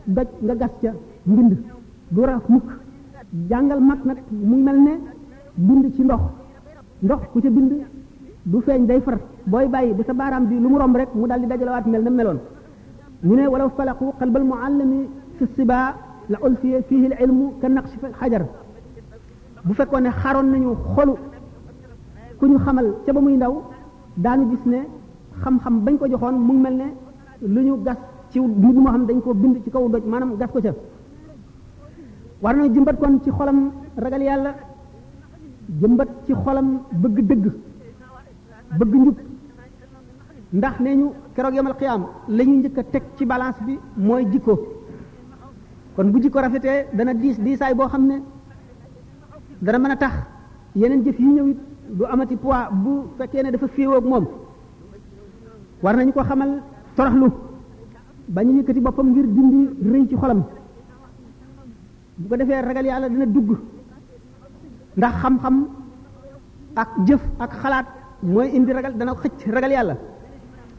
doj 0.06 0.28
nga 0.42 0.56
gas 0.56 0.72
ca 0.82 0.92
mbind 1.26 1.54
du 2.12 2.22
raf 2.26 2.44
mukk 2.50 2.66
jàngal 3.50 3.80
mag 3.82 4.00
nag 4.06 4.18
mu 4.32 4.56
mel 4.64 4.80
ne 4.84 4.92
bind 5.56 5.96
ci 5.96 6.04
ndox 6.04 6.22
ndox 7.02 7.20
ku 7.34 7.42
ca 7.42 7.50
bind 7.50 7.74
du 8.44 8.62
feeñ 8.62 8.86
day 8.86 9.02
far 9.02 9.18
booy 9.46 9.68
bàyyi 9.68 9.94
bu 9.94 10.04
sa 10.04 10.14
baaraam 10.14 10.46
bi 10.48 10.60
lu 10.60 10.70
mu 10.70 10.78
romb 10.78 10.96
rek 10.96 11.10
mu 11.16 11.28
daal 11.28 11.42
di 11.42 11.48
dajalewaat 11.48 11.86
mel 11.86 12.04
na 12.04 12.10
meloon 12.10 12.40
ني 13.27 13.46
ولو 13.53 13.70
فلقوا 13.80 14.10
قلب 14.22 14.36
المعلم 14.42 14.92
في 15.39 15.44
السباء 15.48 15.89
لألفي 16.32 16.74
فيه 16.89 17.03
العلم 17.10 17.39
كالنقش 17.62 17.92
في 18.01 18.06
الحجر 18.12 18.44
بو 19.68 19.74
فكوني 19.80 20.10
خارون 20.22 20.48
نانيو 20.53 20.74
خلو 20.96 21.13
كونيو 22.39 22.60
خمال 22.65 22.86
تا 23.08 23.12
باموي 23.15 23.36
نداو 23.39 23.53
دانو 24.24 24.44
جيس 24.51 24.63
نه 24.72 24.82
خم 25.42 25.56
خم 25.63 25.75
بان 25.86 25.96
كو 26.00 26.06
جوخون 26.12 26.36
مو 26.48 26.53
ملنا 26.65 26.88
لونيو 27.53 27.75
غاس 27.88 28.00
تي 28.32 28.39
مود 28.63 28.77
مو 28.84 28.89
خم 28.94 29.03
دنجكو 29.10 29.30
بند 29.44 29.56
تي 29.63 29.70
كو 29.74 29.88
دوج 29.94 30.03
مانام 30.12 30.30
كو 30.53 30.60
تا 30.65 30.72
وارنا 32.44 32.65
جيمبات 32.75 32.96
كون 33.01 33.13
تي 33.24 33.32
خولم 33.38 33.60
رغال 34.03 34.22
يالا 34.30 34.51
تي 36.25 36.34
خولم 36.44 36.68
بڬ 37.01 37.12
دڬ 37.30 37.46
بڬ 38.80 38.92
نيب 39.06 39.15
ndax 40.54 40.78
neñu 40.80 41.08
kérok 41.36 41.54
yamal 41.58 41.74
qiyam 41.76 42.02
lañu 42.30 42.58
ñëk 42.62 42.78
tek 42.94 43.04
ci 43.18 43.26
balance 43.26 43.58
bi 43.66 43.74
moy 43.98 44.30
jikko 44.32 44.54
kon 45.96 46.06
bu 46.12 46.22
jikko 46.22 46.40
rafété 46.40 46.86
dana 46.94 47.14
dis 47.16 47.40
diisay 47.40 47.74
bo 47.74 47.86
xamné 47.88 48.22
dana 49.60 49.80
mëna 49.80 49.96
tax 49.98 50.14
yenen 50.76 51.02
jëf 51.04 51.20
yi 51.20 51.26
ñëw 51.28 51.48
du 51.90 52.06
amati 52.06 52.36
poids 52.38 52.70
bu 52.72 53.04
fekkee 53.18 53.42
né 53.44 53.52
dafa 53.52 53.68
fiwo 53.68 53.96
ak 53.98 54.04
mom 54.06 54.28
war 55.82 55.96
nañ 55.96 56.12
ko 56.14 56.22
xamal 56.24 56.62
toroxlu 56.96 57.32
bañu 58.28 58.54
yëkkati 58.60 58.80
bopam 58.82 59.10
ngir 59.10 59.26
dindi 59.28 59.70
reñ 59.92 60.08
ci 60.10 60.16
xolam 60.16 60.44
bu 62.18 62.30
ko 62.30 62.36
defee 62.36 62.62
ragal 62.62 62.86
yalla 62.86 63.10
dina 63.10 63.26
dugg 63.26 63.58
ndax 64.98 65.16
xam-xam 65.16 65.66
ak 66.76 66.90
jëf 67.08 67.22
ak 67.40 67.52
xalaat 67.56 67.86
moy 68.22 68.50
indi 68.54 68.72
ragal 68.74 68.94
dana 68.96 69.16
xëc 69.16 69.48
ragal 69.50 69.72
yalla 69.72 69.98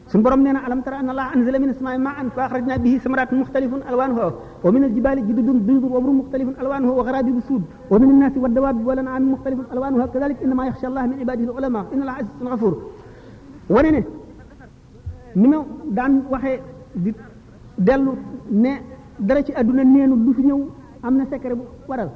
sun 0.09 0.21
borom 0.21 0.41
neena 0.43 0.59
alam 0.65 0.83
tara 0.83 0.97
anna 0.99 1.11
allah 1.13 1.31
anzala 1.35 1.57
min 1.63 1.69
as-sama'i 1.69 1.97
ma'an 1.97 2.27
fa 2.35 2.41
akhrajna 2.47 2.75
bihi 2.83 2.97
samaratun 3.05 3.39
mukhtalifun 3.41 3.81
alwanuhu 3.89 4.37
wa 4.65 4.71
min 4.73 4.83
al-jibali 4.87 5.21
jududun 5.27 5.57
baydun 5.69 5.89
wa 5.93 5.97
umrun 5.99 6.17
mukhtalifun 6.21 6.55
alwanuhu 6.61 6.91
wa 6.99 7.03
gharabibu 7.07 7.39
sud 7.47 7.61
wa 7.91 7.97
min 8.01 8.09
an-nasi 8.13 8.37
wad-dawabi 8.43 8.83
wal 8.89 8.99
an'ami 9.03 9.27
mukhtalifun 9.33 9.65
alwanuha 9.73 10.05
kadhalik 10.13 10.37
inma 10.45 10.63
yakhsha 10.69 10.87
allah 10.91 11.03
min 11.11 11.17
ibadihi 11.25 11.47
al-ulama 11.49 11.81
inna 11.93 12.03
allaha 12.05 12.19
azizun 12.23 12.47
ghafur 12.53 12.73
wone 13.75 13.89
ne 13.95 14.01
ni 15.41 15.47
ma 15.53 15.57
daan 15.97 16.13
waxe 16.33 16.53
di 17.03 17.13
delu 17.87 18.11
ne 18.63 18.73
dara 19.27 19.41
ci 19.47 19.53
aduna 19.61 19.83
neenu 19.93 20.15
lu 20.25 20.33
fi 20.37 20.41
ñew 20.49 20.59
amna 21.07 21.23
secret 21.31 21.55
bu 21.59 21.63
waral 21.89 22.09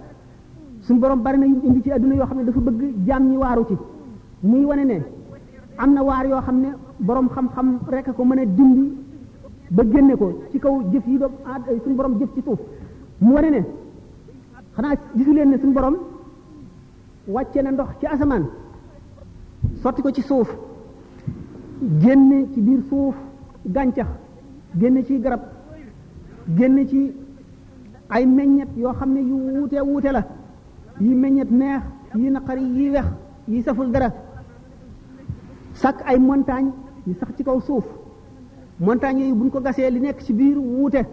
sun 0.86 0.98
borom 1.02 1.24
bari 1.26 1.40
na 1.42 1.46
indi 1.68 1.80
ci 1.86 1.92
aduna 1.98 2.14
yo 2.22 2.26
xamne 2.30 2.44
dafa 2.50 2.60
bëgg 2.68 2.82
jam 3.08 3.24
ñi 3.32 3.38
waru 3.44 3.64
ci 3.70 3.76
muy 4.50 4.64
wone 4.70 4.84
ne 4.92 4.98
amna 5.84 6.02
war 6.10 6.26
yo 6.36 6.40
xamne 6.48 6.72
boroom 7.00 7.30
xam-xam 7.36 7.80
rek 7.88 8.12
ko 8.16 8.22
mën 8.28 8.40
a 8.40 8.46
dindi 8.46 8.92
ba 9.72 9.84
génne 9.84 10.16
ko 10.18 10.34
ci 10.52 10.60
kaw 10.60 10.84
jëf 10.92 11.08
yi 11.08 11.18
doom 11.18 11.32
aad 11.46 11.64
suñu 11.84 11.96
borom 11.96 12.20
jëf 12.20 12.30
ci 12.36 12.42
suuf 12.42 12.60
mu 13.22 13.34
wane 13.34 13.50
ne 13.50 13.62
xanaa 14.76 14.96
gisu 15.16 15.34
leen 15.34 15.50
ne 15.50 15.58
suñu 15.58 15.74
borom 15.74 15.96
wàcce 17.28 17.62
na 17.62 17.72
ndox 17.72 17.88
ci 18.00 18.06
asamaan 18.08 18.46
sotti 19.82 20.02
ko 20.02 20.12
ci 20.12 20.22
suuf 20.22 20.56
génne 22.02 22.48
ci 22.54 22.62
biir 22.62 22.82
suuf 22.90 23.16
gàncax 23.66 24.08
génne 24.76 25.06
ci 25.06 25.20
garab 25.20 25.42
génne 26.58 26.88
ci 26.88 27.12
ay 28.10 28.26
meññet 28.26 28.70
yoo 28.76 28.94
xam 28.94 29.14
ne 29.14 29.20
yu 29.22 29.36
wuute 29.36 29.80
wuute 29.82 30.12
la 30.12 30.24
yi 31.00 31.16
meññet 31.16 31.50
neex 31.52 31.82
yi 32.16 32.30
naqari 32.30 32.62
yi 32.62 32.90
wex 32.90 33.06
yi 33.48 33.62
saful 33.64 33.92
dara 33.92 34.08
sàkk 35.74 36.02
ay 36.06 36.20
montagne 36.20 36.72
sax 37.20 37.30
ci 37.38 37.44
kaw 37.44 37.60
suuf 37.62 37.86
montagne 38.80 39.22
yi 39.24 39.34
buñ 39.34 39.50
ko 39.50 39.60
gasee 39.60 39.90
li 39.90 40.00
nekk 40.00 40.22
ci 40.22 40.34
biir 40.34 40.58
wuute 40.58 41.06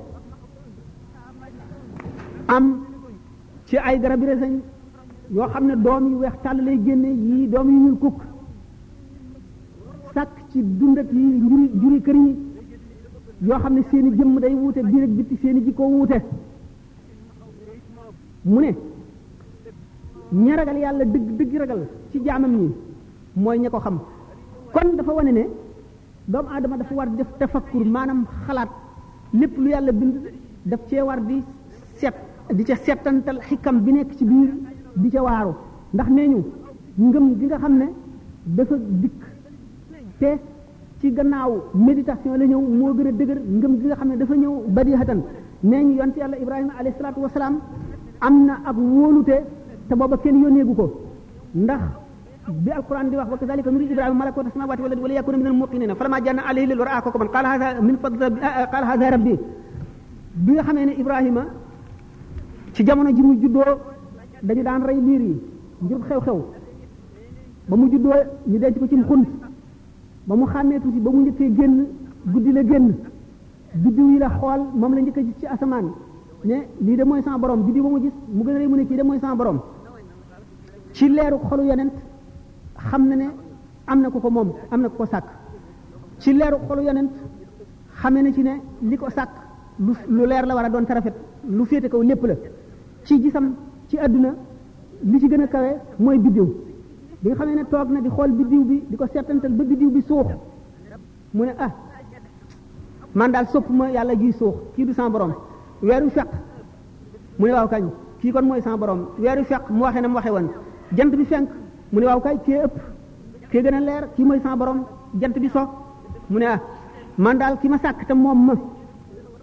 am 2.47 2.85
ci 3.67 3.77
ay 3.77 3.99
garabi 4.01 4.27
reseñ 4.27 4.61
yoo 5.31 5.49
xam 5.49 5.67
ne 5.67 5.77
doom 5.83 6.11
yu 6.13 6.19
weex 6.19 6.33
tàll 6.43 6.61
lay 6.65 6.79
génne 6.85 7.07
yii 7.09 7.49
doom 7.49 7.69
yu 7.71 7.79
ñuul 7.85 7.99
kukk 7.99 8.19
sàkk 10.15 10.37
ci 10.51 10.63
dundat 10.63 11.11
yi 11.13 11.41
juri 11.41 11.71
juri 11.81 12.01
kër 12.03 12.15
yi 12.15 12.37
yoo 13.41 13.59
xam 13.59 13.75
ne 13.75 13.83
seeni 13.91 14.11
jëmm 14.17 14.39
day 14.41 14.55
wuute 14.55 14.83
biir 14.83 15.03
ak 15.03 15.11
bitti 15.11 15.37
seeni 15.43 15.65
jikkoo 15.65 15.87
wuute 15.89 16.21
mu 18.45 18.61
ne 18.61 18.73
ña 20.33 20.57
ragal 20.57 20.77
yàlla 20.79 21.05
dëgg 21.05 21.37
dëgg 21.39 21.57
ragal 21.59 21.87
ci 22.13 22.19
jaamam 22.25 22.53
ñi 22.57 22.75
mooy 23.35 23.59
ña 23.59 23.71
ko 23.71 23.79
xam 23.81 23.99
kon 24.73 24.97
dafa 24.97 25.13
wane 25.13 25.33
ne 25.33 25.47
doomu 26.29 26.49
aadama 26.51 26.77
dafa 26.79 26.95
war 26.99 27.07
def 27.19 27.29
tafakkur 27.41 27.85
maanaam 27.97 28.21
xalaat 28.47 28.71
lépp 29.41 29.55
lu 29.63 29.69
yàlla 29.75 29.93
bind 30.01 30.15
daf 30.71 30.81
cee 30.91 31.03
war 31.09 31.19
di 31.29 31.37
set 32.01 32.15
di 32.57 32.63
ca 32.69 32.77
setantal 32.85 33.39
xikam 33.49 33.77
bi 33.85 33.91
nekk 33.93 34.11
ci 34.19 34.25
biir 34.25 34.51
di 34.97 35.09
ca 35.15 35.21
waaru 35.27 35.53
ndax 35.95 36.09
neñu 36.17 36.41
ñu 36.99 37.07
ngëm 37.09 37.27
gi 37.39 37.47
nga 37.47 37.59
xam 37.63 37.75
ne 37.81 37.87
dafa 38.57 38.75
dikk 39.03 39.21
te 40.21 40.29
ci 41.01 41.13
gannaaw 41.17 41.51
méditation 41.87 42.37
la 42.41 42.45
ñëw 42.53 42.61
moo 42.79 42.93
gën 42.97 43.07
a 43.11 43.13
dëgër 43.19 43.39
ngëm 43.59 43.75
gi 43.81 43.87
nga 43.87 43.97
xam 43.99 44.09
ne 44.09 44.17
dafa 44.21 44.35
ñëw 44.43 44.55
badihatan 44.75 45.21
nee 45.69 45.83
ñu 45.87 45.95
yonte 46.01 46.19
yàlla 46.23 46.37
ibrahima 46.45 46.73
alayhi 46.79 46.97
salatu 46.99 47.21
wasalaam 47.25 47.57
am 48.27 48.35
na 48.47 48.55
ak 48.69 48.77
wóolute 48.79 49.37
te 49.89 49.95
booba 49.99 50.17
kenn 50.23 50.41
yónneegu 50.43 50.75
ko 50.81 50.85
ndax 51.55 51.83
bi 52.49 52.71
alquran 52.71 53.11
di 53.11 53.17
wax 53.17 53.29
wa 53.29 53.39
kazalika 53.39 53.71
nuri 53.71 53.87
ibrahima 53.91 54.15
malakuta 54.15 54.51
samawati 54.51 54.83
wal 54.83 54.93
ardi 54.93 55.03
wa 55.03 55.09
liyakuna 55.09 55.39
min 55.39 55.47
al 55.47 55.53
muqinin 55.53 55.95
falamma 55.97 56.21
jana 56.25 56.43
alayhi 56.47 56.69
lil 56.69 56.79
ra'a 56.79 57.03
kooku 57.03 57.19
man 57.19 57.29
qala 57.29 57.49
hadha 57.49 57.81
min 57.83 57.97
fadl 57.99 58.21
qala 58.71 58.87
hadha 58.87 59.11
rabbi 59.11 59.35
bi 60.35 60.53
nga 60.53 60.63
xamee 60.63 60.85
ne 60.85 60.93
ibrahima 60.97 61.47
ci 62.73 62.85
jamono 62.85 63.11
ji 63.13 63.23
mu 63.23 63.35
juddoo 63.41 63.81
dañu 64.43 64.63
daan 64.63 64.83
rey 64.87 64.99
biir 65.01 65.21
yi 65.23 65.41
njur 65.83 65.99
xew-xew 66.09 66.41
ba 67.69 67.77
mu 67.77 67.89
juddoo 67.89 68.15
ñu 68.47 68.59
denc 68.59 68.79
ko 68.79 68.87
ci 68.89 68.95
xunt 69.03 69.27
ba 70.25 70.35
mu 70.37 70.47
xàmmee 70.47 70.81
tuuti 70.81 71.01
ba 71.01 71.11
mu 71.11 71.21
njëkkee 71.23 71.53
génn 71.53 71.85
guddi 72.27 72.53
la 72.53 72.63
génn 72.63 72.95
biddiw 73.75 74.11
yi 74.13 74.19
la 74.19 74.31
xool 74.39 74.61
moom 74.73 74.95
la 74.95 75.01
njëkk 75.01 75.19
ji 75.19 75.35
ci 75.41 75.47
asamaan 75.47 75.91
ne 76.45 76.69
lii 76.79 76.95
de 76.97 77.05
mooy 77.05 77.23
sama 77.23 77.39
borom 77.39 77.65
biddiw 77.65 77.83
ba 77.83 77.89
mu 77.89 78.01
gis 78.01 78.13
mu 78.29 78.43
gën 78.45 78.55
a 78.57 78.69
mu 78.69 78.77
ne 78.77 78.87
kii 78.87 78.97
de 78.97 79.03
mooy 79.03 79.19
saam 79.19 79.37
borom 79.37 79.61
ci 80.93 81.09
leeru 81.09 81.39
xolu 81.49 81.63
yonent 81.65 81.93
xam 82.91 83.09
na 83.09 83.17
ne 83.17 83.25
am 83.87 84.01
na 84.03 84.11
ko 84.11 84.19
ko 84.21 84.31
moom 84.31 84.53
am 84.71 84.81
na 84.83 84.89
ku 84.89 84.97
ko 84.97 85.07
sàkk 85.07 85.25
ci 86.19 86.33
leeru 86.33 86.57
xolu 86.69 86.83
yonent 86.83 87.11
xam 88.01 88.15
na 88.15 88.33
ci 88.33 88.43
ne 88.43 88.61
li 88.83 88.97
ko 88.97 89.11
sàkk 89.11 89.31
lu 90.09 90.27
leer 90.27 90.45
la 90.47 90.55
war 90.55 90.65
a 90.65 90.69
doon 90.71 90.85
tarafet 90.87 91.15
lu 91.49 91.65
féete 91.65 91.89
kaw 91.89 92.01
lépp 92.03 92.25
la 92.27 92.35
ci 93.05 93.23
gisam 93.23 93.55
ci 93.89 93.97
àdduna 93.99 94.35
li 95.03 95.21
ci 95.21 95.29
gën 95.29 95.43
a 95.43 95.47
kawe 95.47 95.77
mooy 95.99 96.19
biddiw 96.19 96.47
bi 97.23 97.29
nga 97.31 97.37
xamee 97.37 97.55
ne 97.55 97.65
toog 97.69 97.91
na 97.91 98.01
di 98.01 98.09
xool 98.09 98.31
biddiw 98.33 98.65
bi 98.65 98.85
di 98.91 98.97
ko 98.97 99.07
seetantal 99.07 99.53
ba 99.53 99.65
biddiw 99.65 99.91
bi 99.91 100.01
suux 100.03 100.27
mu 101.33 101.45
ne 101.45 101.55
ah 101.59 101.71
man 103.15 103.31
daal 103.33 103.47
sopp 103.49 103.69
ma 103.71 103.89
yàlla 103.91 104.15
jiy 104.15 104.33
suux 104.33 104.55
kii 104.75 104.85
du 104.87 104.93
sans 104.93 105.11
borom 105.11 105.33
weeru 105.83 106.11
feq 106.11 106.29
mu 107.39 107.47
ne 107.47 107.53
waaw 107.53 107.69
kañ 107.69 107.85
kii 108.21 108.33
kon 108.33 108.43
mooy 108.45 108.63
sans 108.63 108.77
borom 108.79 109.07
weeru 109.19 109.45
feq 109.45 109.71
mu 109.71 109.83
waxee 109.83 110.01
na 110.03 110.09
mu 110.09 110.15
waxee 110.15 110.31
woon 110.33 110.49
jant 110.93 111.11
bi 111.17 111.25
fenk 111.25 111.49
mu 111.93 111.99
ne 112.01 112.07
waaw 112.07 112.21
kay 112.25 112.37
kii 112.45 112.59
ëpp 112.65 112.77
kii 113.51 113.63
gën 113.63 113.75
a 113.77 113.81
leer 113.81 114.03
kii 114.15 114.25
mooy 114.25 114.41
sama 114.43 114.57
borom 114.57 114.79
jant 115.21 115.39
bi 115.39 115.49
so 115.49 115.61
mu 116.31 116.39
ne 116.39 116.47
ah 116.47 116.61
man 117.19 117.39
daal 117.39 117.57
ki 117.59 117.69
ma 117.69 117.79
sàkk 117.79 118.05
te 118.07 118.13
moom 118.15 118.47
ma 118.47 118.55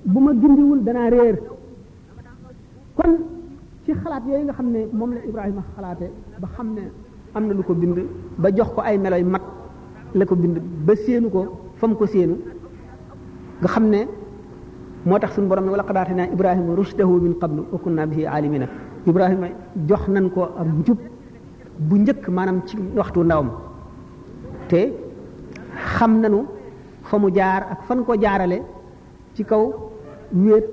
bu 0.06 0.20
ma 0.20 0.32
gindiwul 0.34 0.84
danaa 0.84 1.10
réer 1.10 1.38
kon 2.96 3.18
ci 3.86 3.94
xalaat 3.94 4.24
yooyu 4.28 4.44
nga 4.44 4.54
xam 4.54 4.72
ne 4.72 4.80
moom 4.92 5.12
la 5.14 5.22
Ibrahima 5.30 5.64
xalaate 5.76 6.12
ba 6.40 6.48
xam 6.56 6.74
ne 6.74 6.82
am 7.34 7.48
na 7.48 7.54
lu 7.54 7.64
ko 7.64 7.74
bind 7.74 7.98
ba 8.38 8.50
jox 8.56 8.70
ko 8.76 8.82
ay 8.82 8.98
meloy 8.98 9.24
mat 9.24 9.42
la 10.14 10.26
ko 10.26 10.36
bind 10.36 10.58
ba 10.86 10.96
séenu 10.96 11.30
ko 11.30 11.42
fa 11.76 11.88
ko 11.88 12.06
séenu 12.06 12.36
nga 13.62 13.68
xam 13.68 13.86
ne 13.90 14.06
moo 15.06 15.18
tax 15.20 15.34
suñu 15.36 15.48
borom 15.48 15.66
ne 15.66 15.70
wala 15.72 15.84
qadaate 15.84 16.14
naa 16.14 16.26
Ibrahima 16.28 16.76
rushdahu 16.76 17.22
min 17.22 17.38
qablu 17.40 17.64
wa 17.72 17.80
kunna 17.82 18.06
bihi 18.08 18.26
alimina 18.28 18.68
Ibrahima 19.08 19.48
jox 19.88 20.08
nan 20.10 20.30
ko 20.30 20.44
ak 20.44 20.68
njub 20.68 21.00
bu 21.90 21.96
njëkk 22.00 22.26
maanam 22.36 22.58
ci 22.68 22.76
waxtu 22.98 23.20
ndaw 23.20 23.26
ndawam 23.28 23.48
te 24.70 24.82
xam 25.96 26.12
nañu 26.22 26.40
fa 27.08 27.16
mu 27.22 27.28
jaar 27.38 27.62
ak 27.74 27.80
fan 27.88 28.00
ko 28.06 28.14
jaarale 28.24 28.58
ci 29.36 29.44
kaw 29.44 29.64
wéet 30.44 30.66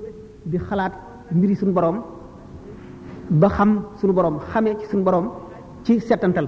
di 0.49 0.57
xalaat 0.67 0.93
mbiri 1.35 1.55
suñ 1.59 1.71
boroom 1.75 1.97
ba 3.41 3.47
xam 3.55 3.69
suñu 3.99 4.13
borom 4.13 4.37
xamee 4.49 4.75
ci 4.79 4.85
suñ 4.91 5.03
borom 5.03 5.25
ci 5.85 5.99
setantal 5.99 6.45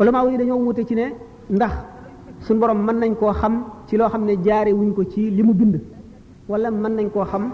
ulama 0.00 0.30
yi 0.30 0.36
dañoo 0.38 0.60
wute 0.64 0.84
ci 0.86 0.94
ne 0.94 1.06
ndax 1.50 1.72
suñ 2.46 2.58
borom 2.58 2.78
mën 2.86 2.96
nañ 3.00 3.14
koo 3.16 3.32
xam 3.32 3.52
ci 3.86 3.96
loo 3.96 4.08
xam 4.08 4.24
ne 4.24 4.34
jaare 4.44 4.72
wuñ 4.72 4.92
ko 4.94 5.02
ci 5.12 5.30
li 5.34 5.42
mu 5.42 5.54
bind 5.54 5.80
wala 6.48 6.70
mën 6.70 6.92
nañ 6.96 7.08
koo 7.10 7.24
xam 7.24 7.44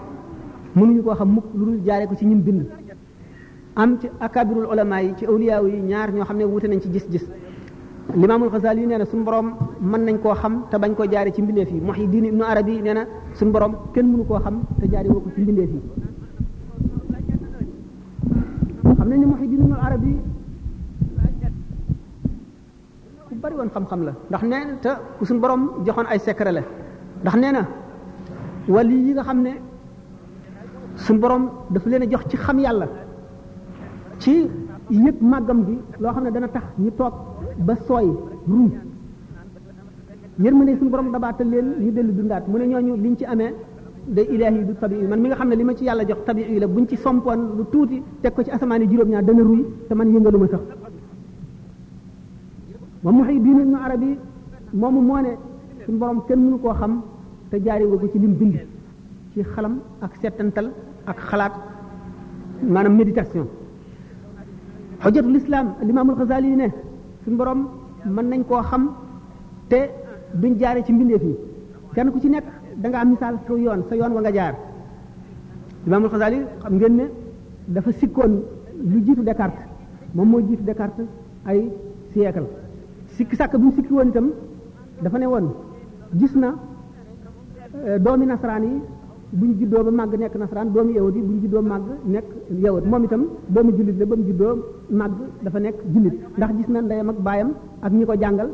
mënuñu 0.75 1.03
koo 1.03 1.15
xam 1.15 1.29
mukk 1.35 1.45
lu 1.57 1.63
dul 1.65 1.79
jaare 1.85 2.07
ko 2.07 2.15
ci 2.15 2.25
ñim 2.25 2.41
bind 2.41 2.63
am 3.75 3.97
ci 3.99 4.07
akabirul 4.19 4.65
ulama 4.67 4.99
yi 5.01 5.13
ci 5.15 5.25
awliya 5.25 5.61
yi 5.63 5.81
ñaar 5.81 6.11
ñoo 6.13 6.25
xamne 6.25 6.43
wute 6.43 6.65
nañ 6.67 6.79
ci 6.81 6.89
gis-gis 6.89 7.25
limamul 8.15 8.49
ghazali 8.49 8.85
neena 8.85 9.05
sun 9.05 9.23
borom 9.23 9.55
man 9.79 10.03
nañ 10.05 10.17
ko 10.19 10.33
xam 10.35 10.65
te 10.69 10.77
bañ 10.77 10.93
ko 10.95 11.05
jaare 11.09 11.31
ci 11.31 11.41
mbinde 11.41 11.65
fi 11.65 11.75
muhyiddin 11.75 12.25
ibn 12.25 12.41
arabi 12.41 12.81
neena 12.81 13.05
sun 13.33 13.51
borom 13.51 13.75
ken 13.93 14.11
mënu 14.11 14.25
ko 14.27 14.39
xam 14.43 14.61
te 14.79 14.87
jaare 14.89 15.07
woo 15.09 15.23
ci 15.35 15.41
mbinde 15.41 15.67
fi 15.67 15.79
xam 18.95 19.09
ni 19.09 19.25
muhyiddin 19.25 19.59
ibn 19.61 19.73
arabi 19.73 20.17
ku 23.29 23.35
bari 23.35 23.55
won 23.55 23.69
xam-xam 23.69 24.03
la 24.03 24.13
ndax 24.29 24.41
neena 24.43 24.73
te 24.81 24.89
ku 25.17 25.25
sun 25.25 25.39
borom 25.39 25.83
joxon 25.85 26.05
ay 26.09 26.19
secret 26.19 26.51
la 26.53 26.61
ndax 27.21 27.35
neena 27.37 27.65
wali 28.67 28.95
yi 29.07 29.13
nga 29.13 29.23
xamne 29.23 29.53
sun 30.97 31.17
borom 31.19 31.49
daf 31.69 31.85
leena 31.85 32.05
jox 32.09 32.27
ci 32.27 32.35
xam 32.35 32.59
yàlla 32.59 32.87
ci 34.21 34.33
yëg 35.05 35.15
màggam 35.31 35.59
bi 35.67 35.73
loo 36.01 36.11
xam 36.13 36.23
ne 36.23 36.31
dana 36.35 36.47
tax 36.47 36.63
ñu 36.83 36.89
toog 36.97 37.13
ba 37.67 37.75
sooy 37.87 38.07
mu 38.45 38.69
yërmande 40.43 40.77
suñu 40.77 40.89
borom 40.91 41.11
dabaatal 41.11 41.47
leen 41.49 41.67
ñu 41.83 41.91
dellu 41.91 42.11
dundaat 42.13 42.47
mu 42.47 42.57
ne 42.59 42.65
ñooñu 42.67 42.95
ñu 42.97 43.15
ci 43.17 43.25
amee 43.25 43.53
day 44.07 44.25
ilaahi 44.33 44.57
yi 44.59 44.65
du 44.65 44.73
tabii 44.79 45.07
man 45.09 45.19
mi 45.21 45.27
nga 45.27 45.35
xam 45.37 45.47
ne 45.49 45.55
li 45.55 45.63
ma 45.63 45.73
ci 45.73 45.83
yàlla 45.85 46.03
jox 46.05 46.23
tabii 46.25 46.59
la 46.59 46.67
buñ 46.67 46.85
ci 46.87 46.95
sompoon 46.97 47.55
lu 47.57 47.65
tuuti 47.71 48.01
teg 48.21 48.33
ko 48.33 48.43
ci 48.43 48.51
asamaan 48.51 48.81
yi 48.81 48.87
juróom-ñaar 48.89 49.23
dana 49.23 49.41
ruy 49.43 49.65
te 49.87 49.93
man 49.95 50.07
yëngaluma 50.13 50.47
sax 50.47 50.61
moom 53.03 53.15
mu 53.15 53.23
xëy 53.23 53.39
diine 53.41 53.63
ñu 53.65 53.75
arab 53.77 54.01
yi 54.03 54.19
moomu 54.73 55.01
moo 55.01 55.19
ne 55.21 55.29
suñu 55.85 55.97
borom 55.97 56.23
kenn 56.27 56.39
mënu 56.43 56.59
koo 56.59 56.73
xam 56.73 57.01
te 57.49 57.57
jaari 57.59 57.85
ko 57.85 58.07
ci 58.11 58.19
lim 58.19 58.33
bind 58.33 58.55
ci 59.33 59.41
xalam 59.55 59.79
ak 60.01 60.11
settantal 60.21 60.71
ak 61.05 61.17
xalaat 61.29 61.53
maanaam 62.73 62.95
méditation 62.97 63.47
xojjatul 65.03 65.35
islam 65.41 65.65
limaamul 65.87 66.15
xasaali 66.19 66.47
yi 66.51 66.55
ne 66.61 66.67
suñu 67.23 67.35
mboroom 67.37 67.61
mën 68.15 68.25
nañ 68.31 68.41
koo 68.49 68.61
xam 68.69 68.83
te 69.69 69.79
duñ 70.41 70.53
jaare 70.61 70.81
ci 70.85 70.93
mbindeef 70.93 71.23
yi 71.29 71.35
kenn 71.95 72.09
ku 72.11 72.19
ci 72.21 72.29
nekk 72.29 72.45
da 72.81 72.99
am 72.99 73.09
misaal 73.09 73.35
sa 73.47 73.53
yoon 73.53 73.81
sa 73.89 73.95
yoon 73.95 74.11
wa 74.15 74.21
nga 74.21 74.31
jaar 74.37 74.53
limaamul 75.85 76.09
xasaali 76.13 76.39
xam 76.61 76.73
ngeen 76.75 76.95
ne 76.99 77.05
dafa 77.73 77.91
sikkoon 77.99 78.33
lu 78.91 78.97
jiitu 79.05 79.23
Descartes 79.29 79.63
moom 80.15 80.27
mooy 80.29 80.43
jiitu 80.47 80.63
Descartes 80.63 81.07
ay 81.49 81.59
siècle 82.13 82.47
sikki 83.15 83.35
sàkk 83.35 83.53
bi 83.57 83.63
mu 83.63 83.71
sikki 83.75 83.93
woon 83.97 84.09
itam 84.09 84.27
dafa 85.03 85.17
ne 85.17 85.25
woon 85.33 85.47
gis 86.19 86.33
na 86.35 86.49
euh, 87.87 87.97
doomi 88.03 88.25
nasaraan 88.25 88.63
yi 88.69 88.75
buñ 89.31 89.51
juddoo 89.59 89.83
ba 89.83 89.91
màgg 89.99 90.13
nekk 90.21 90.35
nasaraan 90.41 90.69
doomu 90.73 90.91
yawut 90.97 91.15
yi 91.15 91.21
buñ 91.27 91.37
juddoo 91.43 91.61
màgg 91.71 91.85
nekk 92.13 92.27
yawut 92.63 92.83
moom 92.91 93.03
itam 93.05 93.21
doomu 93.53 93.71
jullit 93.77 93.97
la 94.01 94.05
ba 94.09 94.15
mu 94.17 94.23
juddoo 94.27 94.53
màgg 94.99 95.13
dafa 95.43 95.59
nekk 95.65 95.75
jullit 95.93 96.13
ndax 96.37 96.51
gis 96.57 96.67
na 96.73 96.79
ndeyam 96.81 97.09
ak 97.11 97.17
baayam 97.27 97.49
ak 97.85 97.91
ñi 97.97 98.05
ko 98.09 98.13
jàngal 98.21 98.49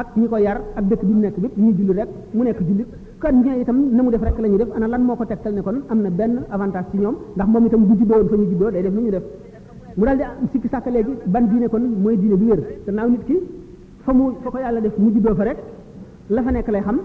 ak 0.00 0.06
ñi 0.20 0.26
ko 0.32 0.36
yar 0.46 0.58
ak 0.78 0.84
dëkk 0.90 1.02
du 1.06 1.12
mu 1.16 1.20
nekk 1.26 1.36
bépp 1.42 1.56
ñuy 1.62 1.72
julli 1.78 1.92
rek 2.00 2.08
mu 2.34 2.42
nekk 2.44 2.60
jullit 2.68 2.88
kan 3.20 3.34
ñee 3.44 3.60
itam 3.60 3.78
na 3.96 4.00
mu 4.02 4.10
def 4.10 4.22
rek 4.26 4.36
la 4.42 4.48
ñuy 4.48 4.58
def 4.62 4.68
ana 4.76 4.86
lan 4.92 5.02
moo 5.06 5.16
ko 5.16 5.24
te 5.24 5.36
ne 5.56 5.62
kon 5.66 5.76
am 5.90 5.98
na 6.04 6.10
benn 6.18 6.32
avantage 6.54 6.86
ci 6.90 6.96
ñoom 6.98 7.16
ndax 7.36 7.48
moom 7.52 7.64
itam 7.66 7.80
bu 7.88 7.92
juddoo 7.98 8.16
woon 8.18 8.28
fa 8.30 8.36
ñu 8.36 8.46
juddoo 8.52 8.70
day 8.74 8.82
def 8.82 8.94
lu 8.96 9.00
ñu 9.00 9.10
def 9.10 9.22
mu 9.96 10.04
daal 10.06 10.16
di 10.40 10.46
sikki 10.52 10.68
sàkk 10.72 10.86
léegi 10.94 11.12
ban 11.32 11.44
diine 11.50 11.68
kon 11.72 11.82
mooy 12.02 12.16
diine 12.20 12.36
bi 12.40 12.46
wér 12.50 12.60
gannaaw 12.86 13.08
nit 13.12 13.24
ki 13.28 13.36
fa 14.04 14.10
mu 14.18 14.24
fa 14.42 14.48
ko 14.52 14.58
yàlla 14.58 14.80
def 14.84 14.94
mu 14.98 15.08
juddoo 15.14 15.34
fa 15.38 15.44
rek 15.44 15.58
la 16.34 16.40
fa 16.44 16.50
nekk 16.50 16.68
lay 16.74 16.82
xam 16.86 16.98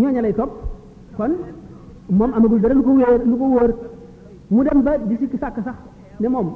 ñooña 0.00 0.20
lay 0.24 0.32
topp 0.38 0.50
moom 2.10 2.32
amagul 2.34 2.58
dara 2.60 2.74
lu 2.74 2.82
ko 2.82 2.90
wóor 2.96 3.20
lu 3.24 3.34
ko 3.36 3.44
wóor 3.52 3.70
mu 4.50 4.60
dem 4.64 4.80
ba 4.82 4.96
di 4.98 5.14
sikki 5.20 5.36
sàkk 5.36 5.56
sax 5.64 5.76
ne 6.20 6.28
moom 6.28 6.54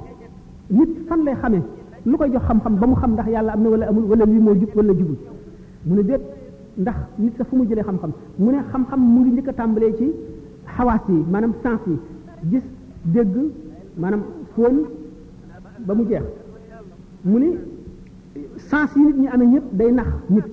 nit 0.72 0.90
fan 1.08 1.24
lay 1.24 1.34
xamee 1.40 1.62
lu 2.08 2.16
koy 2.16 2.30
jox 2.32 2.42
xam-xam 2.48 2.74
ba 2.80 2.86
mu 2.88 2.94
xam 2.96 3.12
ndax 3.12 3.26
yàlla 3.28 3.52
am 3.52 3.62
na 3.62 3.68
wala 3.70 3.86
amul 3.88 4.04
wala 4.08 4.24
lii 4.24 4.40
moo 4.40 4.54
jub 4.54 4.70
wala 4.74 4.92
jubul 4.98 5.16
mu 5.84 5.94
ne 5.96 6.02
déet 6.02 6.22
ndax 6.78 6.96
nit 7.18 7.36
sax 7.36 7.46
fu 7.50 7.56
mu 7.56 7.64
jëlee 7.66 7.82
xam-xam 7.84 8.12
mu 8.38 8.50
ne 8.50 8.58
xam-xam 8.72 9.00
mu 9.00 9.20
ngi 9.20 9.30
njëkk 9.32 9.48
a 9.48 9.52
tàmbalee 9.52 9.92
ci 9.96 10.12
xawaas 10.76 11.00
yi 11.08 11.24
maanaam 11.30 11.54
sens 11.62 11.80
yi 11.86 11.96
gis 12.50 12.64
dégg 13.12 13.36
maanaam 13.98 14.22
fóon 14.54 14.76
ba 15.86 15.94
mu 15.94 16.04
jeex 16.08 16.22
mu 17.24 17.38
ni 17.38 17.56
sens 18.56 18.90
yi 18.96 19.02
nit 19.04 19.16
ñi 19.16 19.26
amee 19.28 19.46
ñëpp 19.46 19.64
day 19.74 19.92
nax 19.92 20.08
nit 20.30 20.44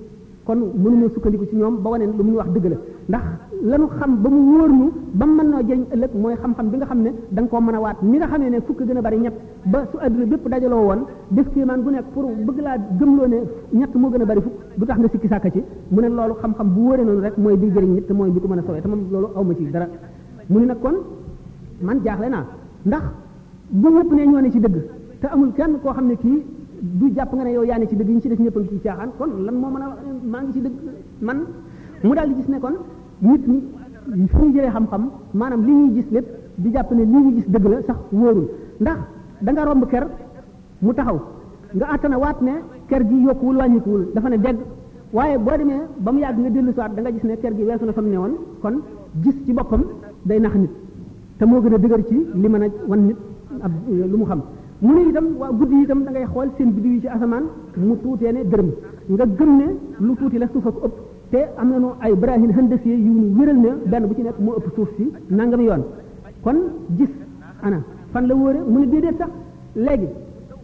kon 0.50 0.60
mënuñu 0.82 1.08
sukkandiku 1.14 1.44
ci 1.48 1.54
ñoom 1.56 1.76
ba 1.82 1.90
wane 1.90 2.04
lu 2.10 2.22
mu 2.26 2.32
ñu 2.32 2.36
wax 2.42 2.48
dëgg 2.54 2.66
la 2.72 2.78
ndax 3.08 3.24
lanu 3.70 3.86
xam 3.98 4.12
ba 4.22 4.28
mu 4.34 4.40
wóor 4.50 4.70
ñu 4.70 4.86
ba 5.14 5.24
mën 5.26 5.46
noo 5.50 5.62
jëriñ 5.66 5.84
ëllëg 5.94 6.12
mooy 6.14 6.34
xam-xam 6.42 6.66
bi 6.70 6.76
nga 6.76 6.86
xam 6.90 7.00
ne 7.06 7.10
da 7.30 7.40
nga 7.42 7.50
koo 7.50 7.60
mën 7.60 7.74
a 7.74 7.80
waat 7.80 7.98
ni 8.02 8.16
nga 8.18 8.26
xame 8.26 8.48
ne 8.50 8.60
fukk 8.66 8.82
gën 8.84 8.96
a 8.96 9.00
bari 9.00 9.16
ñett 9.22 9.34
ba 9.64 9.86
su 9.90 9.96
adduna 9.98 10.24
bépp 10.26 10.48
dajaloo 10.48 10.82
woon 10.82 11.00
def 11.30 11.48
kéemaan 11.54 11.80
gu 11.82 11.90
nekk 11.90 12.06
pour 12.12 12.24
bëgg 12.46 12.58
laa 12.60 12.76
gëmloo 12.98 13.26
ne 13.28 13.36
ñett 13.72 13.94
moo 13.94 14.10
gën 14.10 14.22
a 14.22 14.24
bari 14.26 14.40
fukk 14.40 14.54
du 14.76 14.84
tax 14.86 14.98
nga 14.98 15.08
sikki 15.08 15.28
sàkka 15.28 15.50
ci 15.50 15.62
mu 15.90 16.00
ne 16.00 16.08
loolu 16.08 16.34
xam-xam 16.40 16.68
bu 16.74 16.80
wóoree 16.80 17.04
noonu 17.04 17.20
rek 17.20 17.36
mooy 17.38 17.56
di 17.56 17.66
jëriñ 17.70 17.92
nit 17.94 18.10
mooy 18.10 18.30
bi 18.30 18.40
ko 18.40 18.48
mën 18.48 18.58
a 18.58 18.62
sowee 18.66 18.80
te 18.80 18.88
moom 18.88 19.02
loolu 19.10 19.28
awma 19.36 19.54
ci 19.54 19.70
dara 19.70 19.86
mu 20.48 20.58
ne 20.58 20.66
nag 20.66 20.78
kon 20.80 20.96
man 21.80 22.00
jaaxle 22.04 22.28
naa 22.28 22.44
ndax 22.86 23.02
bu 23.68 23.88
ñëpp 23.88 24.10
ne 24.14 24.22
ñoo 24.26 24.40
ne 24.40 24.50
ci 24.50 24.58
dëgg 24.58 24.76
te 25.20 25.26
amul 25.30 25.52
kenn 25.52 25.78
koo 25.80 25.92
xam 25.92 26.06
ne 26.08 26.16
kii 26.16 26.42
du 26.82 27.10
jàpp 27.16 27.34
nga 27.34 27.44
ne 27.44 27.50
yow 27.52 27.62
yaa 27.64 27.78
ne 27.78 27.86
ci 27.86 27.96
dëgg 27.96 28.08
ñu 28.08 28.20
ci 28.20 28.28
def 28.28 28.38
ñëpp 28.40 28.56
a 28.56 28.60
ngi 28.60 28.68
ci 28.68 28.80
caaxaan 28.80 29.10
kon 29.18 29.42
lan 29.44 29.54
moo 29.54 29.70
mën 29.70 29.82
a 29.82 29.96
maa 30.24 30.40
ngi 30.42 30.52
ci 30.52 30.60
dëgg 30.60 30.72
man 31.20 31.38
mu 32.02 32.14
daal 32.14 32.28
di 32.28 32.34
gis 32.36 32.48
ne 32.48 32.58
kon 32.58 32.74
nit 33.20 33.46
ñi 33.48 34.26
fu 34.28 34.44
ñu 34.46 34.52
jëlee 34.54 34.70
xam-xam 34.70 35.10
maanaam 35.34 35.64
li 35.66 35.72
ñuy 35.72 35.92
gis 35.94 36.10
lépp 36.10 36.26
di 36.56 36.70
jàpp 36.72 36.90
ne 36.92 37.04
li 37.04 37.10
ñu 37.16 37.32
gis 37.34 37.44
dëgg 37.48 37.66
la 37.68 37.82
sax 37.82 37.96
wóorul 38.12 38.48
ndax 38.80 38.96
da 39.42 39.52
nga 39.52 39.64
romb 39.64 39.86
ker 39.86 40.06
mu 40.80 40.92
taxaw 40.94 41.18
nga 41.74 41.86
àttana 41.90 42.18
waat 42.18 42.40
ne 42.40 42.52
ker 42.88 43.06
gi 43.06 43.22
yokkuwul 43.26 43.56
wàññikuwul 43.56 44.08
dafa 44.14 44.28
ne 44.30 44.38
dégg 44.38 44.58
waaye 45.12 45.38
boo 45.38 45.56
demee 45.58 45.82
ba 45.98 46.12
mu 46.12 46.18
yàgg 46.20 46.38
nga 46.38 46.48
dellu 46.50 46.72
siwaat 46.72 46.94
da 46.94 47.00
nga 47.02 47.12
gis 47.12 47.22
ne 47.24 47.36
ker 47.36 47.54
gi 47.56 47.62
weesu 47.62 47.84
na 47.84 47.92
fa 47.92 48.00
ne 48.00 48.16
woon 48.16 48.34
kon 48.62 48.80
gis 49.22 49.34
ci 49.44 49.52
boppam 49.52 49.82
day 50.24 50.40
nax 50.40 50.54
nit 50.54 50.70
te 51.38 51.44
moo 51.44 51.60
gën 51.60 51.74
a 51.74 51.78
dëgër 51.78 52.04
ci 52.06 52.26
li 52.34 52.48
mën 52.48 52.62
a 52.62 52.68
wan 52.86 53.04
nit 53.06 53.16
lu 53.88 54.16
mu 54.16 54.24
xam 54.24 54.42
mu 54.82 54.94
ne 54.94 55.10
itam 55.10 55.26
waa 55.40 55.50
guddi 55.52 55.74
yi 55.76 55.82
itam 55.84 56.04
da 56.04 56.10
ngay 56.10 56.24
xool 56.32 56.48
seen 56.56 56.70
biddiw 56.74 56.92
yi 56.92 57.00
ci 57.00 57.06
asamaan 57.08 57.44
mu 57.76 57.94
tuutee 58.02 58.32
ne 58.32 58.44
dërëm 58.52 58.68
nga 59.12 59.24
gëm 59.38 59.50
ne 59.58 59.64
lu 59.98 60.14
tuuti 60.16 60.38
la 60.38 60.46
suuf 60.52 60.66
ak 60.66 60.74
ëpp 60.86 60.92
te 61.30 61.38
am 61.60 61.68
na 61.68 61.74
nañu 61.78 61.90
ay 62.00 62.14
brahim 62.14 62.50
handasi 62.50 62.88
yu 62.88 63.12
ñu 63.12 63.38
wéral 63.38 63.56
ne 63.58 63.68
benn 63.86 64.06
bu 64.06 64.14
ci 64.14 64.22
nekk 64.22 64.38
moo 64.38 64.54
ëpp 64.56 64.72
suuf 64.74 64.88
si 64.96 65.10
nangam 65.28 65.60
yoon 65.60 65.82
kon 66.42 66.56
gis 66.96 67.10
ana 67.62 67.82
fan 68.12 68.22
la 68.26 68.34
wóore 68.34 68.58
mu 68.66 68.78
ne 68.80 68.86
déedéet 68.86 69.16
sax 69.18 69.28
léegi 69.74 70.08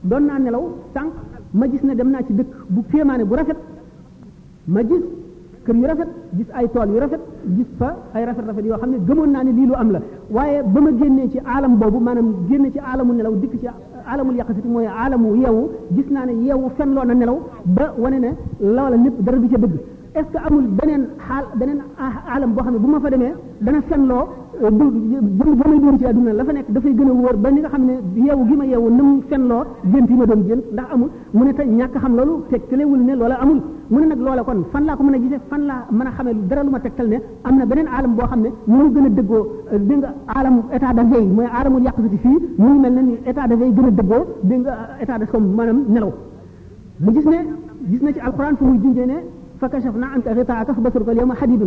doon 0.03 0.25
naa 0.25 0.39
nelaw 0.39 0.65
sànq 0.95 1.13
ma 1.51 1.69
gis 1.71 1.83
ne 1.83 1.95
dem 1.95 2.09
naa 2.11 2.23
ci 2.23 2.33
dëkk 2.33 2.49
bu 2.69 2.85
kéemaane 2.91 3.25
bu 3.25 3.35
rafet 3.35 3.57
ma 4.67 4.81
gis 4.83 5.05
kër 5.65 5.75
yu 5.77 5.87
rafet 5.87 6.09
gis 6.33 6.47
ay 6.55 6.71
tool 6.73 6.89
yu 6.91 6.99
rafet 7.01 7.21
gis 7.57 7.67
fa 7.77 7.97
ay 8.15 8.25
rafet 8.25 8.47
rafet 8.47 8.65
yoo 8.65 8.79
xam 8.79 8.91
ne 8.93 8.97
gëmoon 9.05 9.31
naa 9.31 9.43
ne 9.45 9.51
lii 9.53 9.67
lu 9.67 9.75
am 9.75 9.91
la 9.91 10.01
waaye 10.31 10.63
ba 10.63 10.81
ma 10.81 10.91
génnee 10.97 11.29
ci 11.29 11.39
aalam 11.45 11.77
boobu 11.79 11.99
maanaam 12.01 12.35
génne 12.49 12.71
ci 12.73 12.79
aalamu 12.79 13.13
nelaw 13.13 13.35
dikk 13.37 13.61
ci 13.61 13.67
alamu 14.13 14.31
yaqati 14.39 14.67
moy 14.75 14.87
alamu 15.05 15.29
yeewu 15.43 15.63
gis 15.97 16.09
na 16.15 16.21
ne 16.29 16.35
yeewu 16.45 16.69
femloo 16.79 17.05
na 17.09 17.15
nelaw 17.21 17.39
ba 17.77 17.87
wane 18.03 18.19
ne 18.25 18.31
loola 18.75 18.97
lépp 19.05 19.17
dara 19.25 19.39
du 19.43 19.49
ci 19.53 19.59
dëgg 19.63 19.75
est 20.19 20.23
ce 20.27 20.33
que 20.33 20.39
amul 20.49 20.67
beneen 20.79 21.03
xaal 21.27 21.45
beneen 21.61 21.79
alam 22.35 22.51
boo 22.55 22.63
xam 22.63 22.73
ne 22.75 22.79
bu 22.83 22.89
ma 22.93 22.99
fa 23.05 23.11
demee 23.11 23.33
dana 23.65 23.81
senloo 23.89 24.23
jëm 24.63 24.83
jëm 25.13 25.79
doon 25.81 25.99
ci 25.99 26.07
aduna 26.07 26.33
la 26.33 26.45
fa 26.45 26.53
nekk 26.53 26.69
dafay 26.73 26.93
gën 26.99 27.09
a 27.11 27.13
wóor 27.13 27.37
ba 27.37 27.51
ni 27.51 27.61
nga 27.61 27.69
xam 27.69 27.85
ne 27.87 27.95
yeewu 28.17 28.43
gi 28.49 28.57
ma 28.61 28.65
yeewu 28.73 28.89
nam 28.99 29.11
senloo 29.31 29.65
gént 29.93 30.09
yi 30.11 30.17
ma 30.21 30.25
doon 30.31 30.41
gént 30.49 30.65
ndax 30.73 30.89
amul 30.95 31.11
mu 31.37 31.45
ne 31.45 31.53
te 31.53 31.63
ñàkk 31.79 31.95
xam 32.03 32.13
loolu 32.19 32.35
tegtalewul 32.51 32.99
ne 33.09 33.13
loola 33.15 33.37
amul 33.43 33.61
mu 33.91 33.99
ne 34.01 34.07
nag 34.07 34.19
loola 34.27 34.43
kon 34.45 34.61
fan 34.73 34.85
laa 34.89 34.97
ko 34.97 35.03
mën 35.03 35.15
a 35.17 35.19
gisee 35.23 35.41
fan 35.51 35.61
laa 35.71 35.85
mën 35.99 36.07
a 36.09 36.11
xamee 36.17 36.33
lu 36.39 36.43
dara 36.49 36.63
lu 36.67 36.71
ma 36.71 36.79
tegtal 36.81 37.09
ne 37.13 37.17
am 37.47 37.55
na 37.59 37.67
beneen 37.71 37.89
alam 37.97 38.13
boo 38.17 38.27
xam 38.31 38.41
ne 38.45 38.51
moo 38.75 38.89
gën 38.95 39.07
a 39.09 39.11
dëggoo 39.19 39.43
dégg 39.89 39.99
nga 39.99 40.11
alam 40.39 40.57
état 40.77 40.93
de 40.99 41.03
veille 41.13 41.33
mooy 41.37 41.47
alamul 41.59 41.83
yàqsati 41.87 42.19
fii 42.25 42.37
mu 42.59 42.69
ngi 42.71 42.79
mel 42.83 42.93
ne 42.97 43.01
ni 43.09 43.15
état 43.31 43.47
de 43.51 43.55
veille 43.61 43.75
gën 43.77 43.87
a 43.91 43.91
dëggoo 43.99 44.23
dégg 44.49 44.61
nga 44.65 44.75
état 45.03 45.19
de 45.19 45.25
comme 45.27 45.49
maanaam 45.57 45.79
nelaw 45.93 46.13
mu 47.05 47.11
gis 47.15 47.27
ne 47.33 47.39
gis 47.91 48.01
na 48.05 48.13
ci 48.15 48.21
alquran 48.21 48.55
fu 48.59 48.65
muy 48.65 48.79
junjee 48.83 49.07
ne 49.13 49.17
فكشفنا 49.61 50.07
عنك 50.13 50.27
غطاءك 50.39 50.69
فبصرك 50.77 51.09
اليوم 51.15 51.31
حديد 51.41 51.63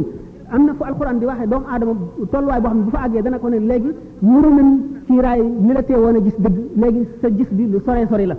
امنا 0.55 0.71
في 0.77 0.81
القران 0.91 1.17
دي 1.21 1.25
واحد 1.31 1.45
دوم 1.53 1.63
ادم 1.75 1.89
تولواي 2.33 2.59
بو 2.63 2.69
خن 2.71 2.79
بو 2.85 2.89
فا 2.95 2.99
اگي 3.05 3.17
دا 3.25 3.29
نكون 3.33 3.53
لغي 3.69 3.89
نورو 4.31 4.49
من 4.57 4.67
في 5.07 5.15
راي 5.25 5.39
لي 5.65 5.71
لا 5.77 5.81
تيوانا 5.87 6.23
جيس 6.25 6.35
دغ 6.45 6.55
لغي 6.83 7.01
سا 7.21 7.29
جيس 7.37 7.49
دي 7.57 7.63
لو 7.73 7.77
سوري 7.87 8.03
سوري 8.11 8.25
لا 8.31 8.37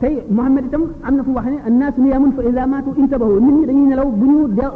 تاي 0.00 0.12
محمد 0.36 0.64
تام 0.72 0.82
امنا 1.08 1.22
في 1.26 1.30
واخني 1.38 1.56
الناس 1.70 1.94
نيام 2.04 2.24
فاذا 2.38 2.62
ماتوا 2.72 2.98
انتبهوا 3.02 3.42
نيت 3.44 3.52
ني 3.58 3.62
داني 3.68 3.84
نلاو 3.92 4.06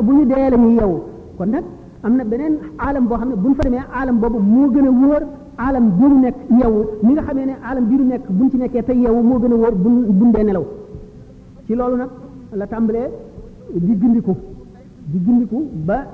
بو 0.07 0.11
ني 0.17 0.23
ديال 0.31 0.55
ني 0.63 0.71
ياو 0.81 0.93
كون 1.39 1.51
داك 1.55 1.65
امنا 2.07 2.23
بنين 2.31 2.53
عالم 2.85 3.05
بو 3.11 3.15
خن 3.21 3.29
بو 3.45 3.49
فرمي 3.59 3.81
عالم 3.97 4.17
بوبو 4.23 4.39
مو 4.55 4.63
گنا 4.75 4.93
وور 5.03 5.23
عالم 5.65 5.85
بيرو 5.99 6.17
نيك 6.25 6.37
ياو 6.63 6.73
ميغا 7.07 7.23
خامي 7.27 7.43
ني 7.51 7.55
عالم 7.69 7.85
بيرو 7.91 8.05
نيك 8.13 8.23
بو 8.39 8.43
نتي 8.47 8.57
نيكي 8.63 8.81
تاي 8.89 8.97
ياو 9.07 9.15
مو 9.31 9.35
گنا 9.43 9.57
وور 9.63 9.75
بو 9.85 9.91
بوندي 10.19 10.43
نلاو 10.49 10.65
سي 11.67 11.73
لولو 11.81 11.97
نك 12.03 12.11
لا 12.61 12.67
تامبلي 12.73 13.03
di 13.75 13.95
gindiku 13.97 14.35
di 15.07 15.19
gindiku 15.23 15.59
ba 15.87 16.07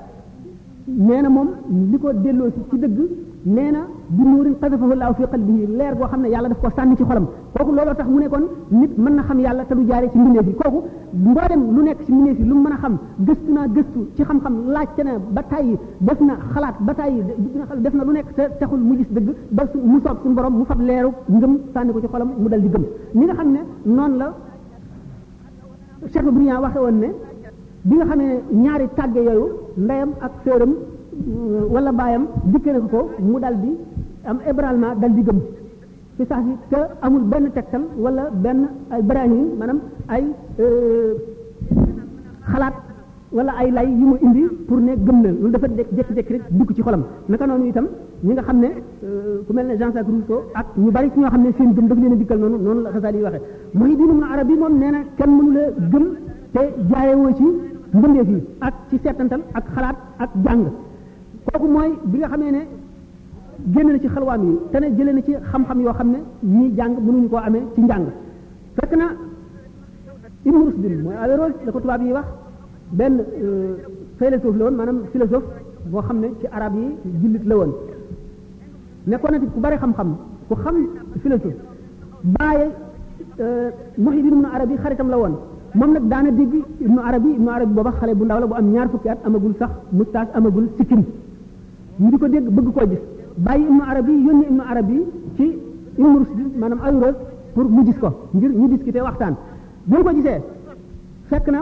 nee 0.87 1.21
na 1.21 1.29
moom 1.31 1.49
li 1.91 1.97
ko 1.99 2.13
delloo 2.13 2.51
si 2.53 2.61
ci 2.71 2.77
dëgg 2.79 2.99
nee 3.47 3.71
na 3.71 3.81
bi 4.07 4.23
nuurin 4.23 4.55
qadafahu 4.61 4.93
laaw 4.95 5.13
fi 5.17 5.23
qalbihi 5.33 5.65
leer 5.77 5.95
boo 5.95 6.05
xam 6.07 6.21
ne 6.21 6.29
yàlla 6.31 6.47
def 6.49 6.59
ko 6.63 6.69
sànni 6.75 6.95
ci 6.95 7.03
xolam 7.03 7.25
kooku 7.57 7.71
looloo 7.71 7.95
tax 7.95 8.07
mu 8.07 8.19
ne 8.19 8.27
nit 8.69 8.97
mën 8.97 9.13
na 9.15 9.23
xam 9.23 9.39
yàlla 9.39 9.63
te 9.65 9.73
du 9.75 9.83
jaaree 9.87 10.09
ci 10.11 10.17
mbindeef 10.17 10.45
yi 10.47 10.53
kooku 10.55 10.83
lu 11.13 11.83
nekk 11.83 12.03
ci 12.05 12.11
lu 12.45 12.53
mën 12.61 12.71
a 12.73 12.77
xam 12.77 12.97
gëstu 13.27 13.51
naa 13.51 13.67
gëstu 13.67 14.07
ci 14.15 14.23
xam-xam 14.23 14.67
laajte 14.71 15.01
na 15.03 15.17
ba 15.29 15.41
tàyyi 15.43 15.77
def 15.99 16.19
na 16.21 16.37
xalaat 16.53 16.75
ba 16.79 16.93
tàyyi 16.93 17.23
def 17.81 17.93
na 17.93 18.03
lu 18.03 18.11
nekk 18.11 18.33
te 18.35 18.47
taxul 18.59 18.79
mu 18.79 18.95
gis 18.97 19.07
dëgg 19.09 19.33
ba 19.49 19.63
mu 19.83 19.99
soob 20.03 20.17
suñu 20.21 20.33
borom 20.35 20.53
mu 20.57 20.63
fab 20.65 20.79
leeru 20.79 21.09
ngëm 21.27 21.57
sànni 21.73 21.91
ko 21.91 21.99
ci 22.01 22.07
xolam 22.07 22.31
mu 22.37 22.47
dal 22.47 22.61
di 22.61 22.69
gëm 22.69 22.83
ni 23.13 23.25
nga 23.25 23.33
xam 23.33 23.51
ne 23.51 23.59
noonu 23.83 24.17
la 24.17 24.33
Cheikh 26.11 26.29
Briand 26.29 26.61
waxe 26.61 26.77
woon 26.77 26.99
ne 26.99 27.09
bi 27.87 27.93
nga 27.99 28.05
xamee 28.11 28.31
ñaari 28.63 28.85
tàgg 28.95 29.15
yooyu 29.17 29.45
ndeyam 29.77 30.09
ak 30.21 30.31
sëram 30.43 30.71
euh, 30.71 31.61
wala 31.71 31.91
baayam 31.91 32.25
dikkale 32.53 32.79
ko 32.91 33.09
mu 33.19 33.39
dal 33.39 33.55
di 33.63 33.71
am 34.25 34.39
ébranlement 34.45 34.95
dal 34.99 35.11
di 35.15 35.21
gëm 35.23 35.39
ci 36.17 36.23
amul 37.05 37.23
benn 37.31 37.51
tegtal 37.53 37.83
wala 37.95 38.29
benn 38.43 38.67
ay 38.91 39.01
brahim 39.01 39.55
maanaam 39.59 39.79
ay 40.09 40.23
euh, 40.59 41.13
xalaat 42.51 42.73
wala 43.31 43.51
ay 43.59 43.71
lay 43.71 43.87
yu 43.89 44.05
mu 44.05 44.17
indi 44.21 44.43
pour 44.67 44.79
ne 44.79 44.91
gëm 45.05 45.21
na 45.21 45.31
loolu 45.31 45.51
dafa 45.51 45.67
jékki 45.67 46.13
jëkk 46.17 46.29
rek 46.29 46.41
dugg 46.51 46.69
ci 46.75 46.81
xolam 46.81 47.03
naka 47.29 47.45
noonu 47.47 47.67
itam 47.71 47.87
ñi 48.23 48.33
nga 48.33 48.41
xam 48.43 48.59
ne 48.59 48.69
euh, 49.05 49.43
ku 49.47 49.53
mel 49.53 49.67
ne 49.67 49.77
Jean-Jacques 49.77 50.07
Rousseau 50.09 50.43
ak 50.53 50.65
ñu 50.75 50.91
bari 50.91 51.09
ci 51.13 51.19
ñoo 51.19 51.29
xam 51.29 51.41
ne 51.41 51.51
seen 51.57 51.73
gëm 51.73 51.87
daf 51.87 51.97
leen 51.97 52.11
a 52.11 52.15
dikkal 52.15 52.37
noonu 52.39 52.57
noonu 52.57 52.81
la 52.81 52.91
xasaal 52.91 53.15
yi 53.15 53.21
waxee 53.21 53.41
Muhyiddin 53.75 54.11
Ibn 54.11 54.23
Arabi 54.33 54.53
moom 54.57 54.77
nee 54.77 54.91
na 54.91 54.99
kenn 55.15 55.31
mënu 55.37 55.51
la 55.53 55.61
gëm 55.91 56.05
te 56.51 56.59
jaayewoo 56.91 57.33
ci 57.37 57.75
mbindeef 57.93 58.27
yi 58.35 58.39
ak 58.61 58.73
ci 58.89 58.99
seetantal 59.03 59.41
ak 59.55 59.65
xalaat 59.75 59.97
ak 60.19 60.31
jàng 60.43 60.63
kooku 61.47 61.67
mooy 61.67 61.91
bi 62.11 62.17
nga 62.19 62.27
xamee 62.27 62.51
ne 62.51 62.61
génn 63.73 63.87
na 63.91 63.99
ci 63.99 64.07
xalwaan 64.07 64.41
yi 64.47 64.57
te 64.71 64.77
ne 64.79 64.87
jëlee 64.95 65.13
na 65.13 65.21
ci 65.21 65.33
xam-xam 65.51 65.79
yoo 65.81 65.93
xam 65.93 66.09
ne 66.11 66.19
ñii 66.43 66.75
jàng 66.77 66.93
mënuñu 67.05 67.29
koo 67.29 67.37
amee 67.39 67.63
ci 67.75 67.81
njàng 67.81 68.05
fekk 68.77 68.93
na 68.97 69.07
Ibn 70.45 70.57
Rushd 70.65 70.83
mooy 71.03 71.15
Averroès 71.23 71.53
la 71.65 71.71
ko 71.71 71.79
tubaab 71.79 72.01
yi 72.01 72.11
wax 72.13 72.25
benn 72.91 73.19
euh, 73.43 73.77
philosophe 74.17 74.57
la 74.57 74.65
woon 74.65 74.75
maanaam 74.75 74.99
philosophe 75.11 75.45
boo 75.91 76.01
xam 76.01 76.19
ne 76.19 76.27
ci 76.39 76.47
arab 76.51 76.73
yi 76.75 76.87
jullit 77.21 77.45
la 77.49 77.55
woon 77.55 77.71
nekkoon 79.07 79.31
na 79.31 79.39
ku 79.39 79.59
bari 79.59 79.77
xam-xam 79.77 80.09
ku 80.47 80.55
xam 80.55 80.75
philosophe 81.21 81.55
bàyye 82.23 82.67
euh, 83.39 83.69
Muhyiddin 83.97 84.33
ibn 84.35 84.45
Arabi 84.45 84.75
xaritam 84.81 85.09
la 85.09 85.17
woon 85.17 85.35
moom 85.73 85.91
nag 85.93 86.03
daana 86.09 86.31
dégg 86.31 86.53
ibnu 86.79 86.99
arabi 87.01 87.29
ibnu 87.37 87.49
arabi 87.51 87.73
booba 87.73 87.91
xale 87.99 88.13
bu 88.15 88.23
ndaw 88.25 88.39
la 88.39 88.47
bu 88.47 88.53
am 88.53 88.69
ñaar 88.73 88.87
fukki 88.89 89.09
at 89.09 89.19
amagul 89.25 89.53
sax 89.59 89.69
mustaas 89.91 90.27
amagul 90.33 90.67
sikkim 90.77 91.03
ñu 91.99 92.09
di 92.11 92.17
ko 92.17 92.27
dégg 92.27 92.47
bëgg 92.55 92.71
ko 92.73 92.81
gis 92.89 92.99
bàyyi 93.37 93.65
ibnu 93.65 93.81
arabi 93.91 94.11
yónni 94.25 94.45
ibnu 94.49 94.63
arabi 94.71 94.97
ci 95.35 95.43
ibnu 95.97 96.17
rusdi 96.19 96.43
maanaam 96.59 96.79
ayros 96.85 97.15
pour 97.53 97.65
mu 97.69 97.85
gis 97.85 97.97
ko 97.97 98.09
ngir 98.33 98.51
ñu 98.51 98.67
discuter 98.69 99.01
waxtaan 99.03 99.35
bu 99.85 99.95
ñu 99.97 100.03
ko 100.03 100.09
fekk 101.29 101.47
na 101.51 101.59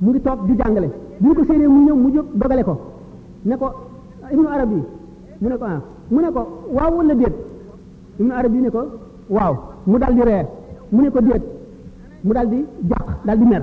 mu 0.00 0.10
ngi 0.10 0.20
toog 0.20 0.38
di 0.46 0.54
jàngale 0.56 0.90
bu 1.20 1.32
ñu 1.34 1.68
mu 1.68 1.84
ñëw 1.86 1.94
mu 1.96 2.12
jóg 2.14 2.26
dogale 2.34 2.62
ko 2.64 2.74
ne 3.44 3.56
ko 3.56 3.68
ibnu 4.32 4.48
arabi 4.48 4.76
mu 5.40 5.48
ne 5.48 5.56
ko 5.58 5.64
ah 5.64 5.80
mu 6.10 6.20
ne 6.20 6.30
ko 6.32 6.42
waaw 6.76 6.92
walla 6.96 7.14
déet 7.14 7.34
ibnu 8.18 8.32
arabi 8.32 8.58
ne 8.58 8.70
ko 8.70 8.80
waaw 9.28 9.54
mu 9.86 9.98
dal 9.98 10.14
di 10.14 10.22
ree 10.24 10.42
mu 10.90 11.02
ne 11.02 11.10
ko 11.10 11.20
déet 11.20 11.53
mu 12.24 12.32
daal 12.32 12.48
di 12.48 12.58
jàq 12.90 13.06
daal 13.24 13.38
di 13.38 13.44
mer 13.44 13.62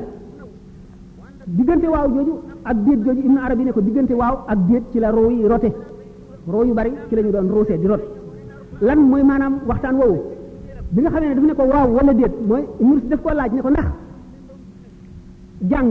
diggante 1.45 1.87
waaw 1.93 2.07
jooju 2.13 2.33
ak 2.63 2.77
déet 2.85 2.99
jooju 3.05 3.21
ibnu 3.25 3.39
arabi 3.45 3.63
ne 3.65 3.71
ko 3.73 3.81
diggante 3.81 4.13
waaw 4.13 4.35
ak 4.47 4.57
déet 4.67 4.83
ci 4.91 4.99
la 4.99 5.09
roo 5.09 5.29
yi 5.31 5.47
rote 5.47 5.69
roo 6.47 6.63
yu 6.65 6.73
bari 6.73 6.91
ci 7.09 7.15
la 7.15 7.21
ñu 7.21 7.31
doon 7.31 7.47
roosee 7.53 7.77
di 7.77 7.87
rot 7.87 8.03
lan 8.81 8.99
mooy 9.09 9.23
maanaam 9.23 9.53
waxtaan 9.67 9.95
woowu 10.01 10.17
bi 10.93 11.01
nga 11.01 11.09
xamee 11.09 11.27
ne 11.29 11.35
daf 11.35 11.43
ne 11.45 11.53
ko 11.53 11.63
waaw 11.73 11.87
walla 11.97 12.13
déet 12.13 12.33
mooy 12.47 12.63
mursi 12.79 13.07
daf 13.07 13.21
koo 13.23 13.33
laaj 13.33 13.51
ne 13.53 13.61
ko 13.61 13.69
ndax 13.69 13.85
jàng 15.71 15.89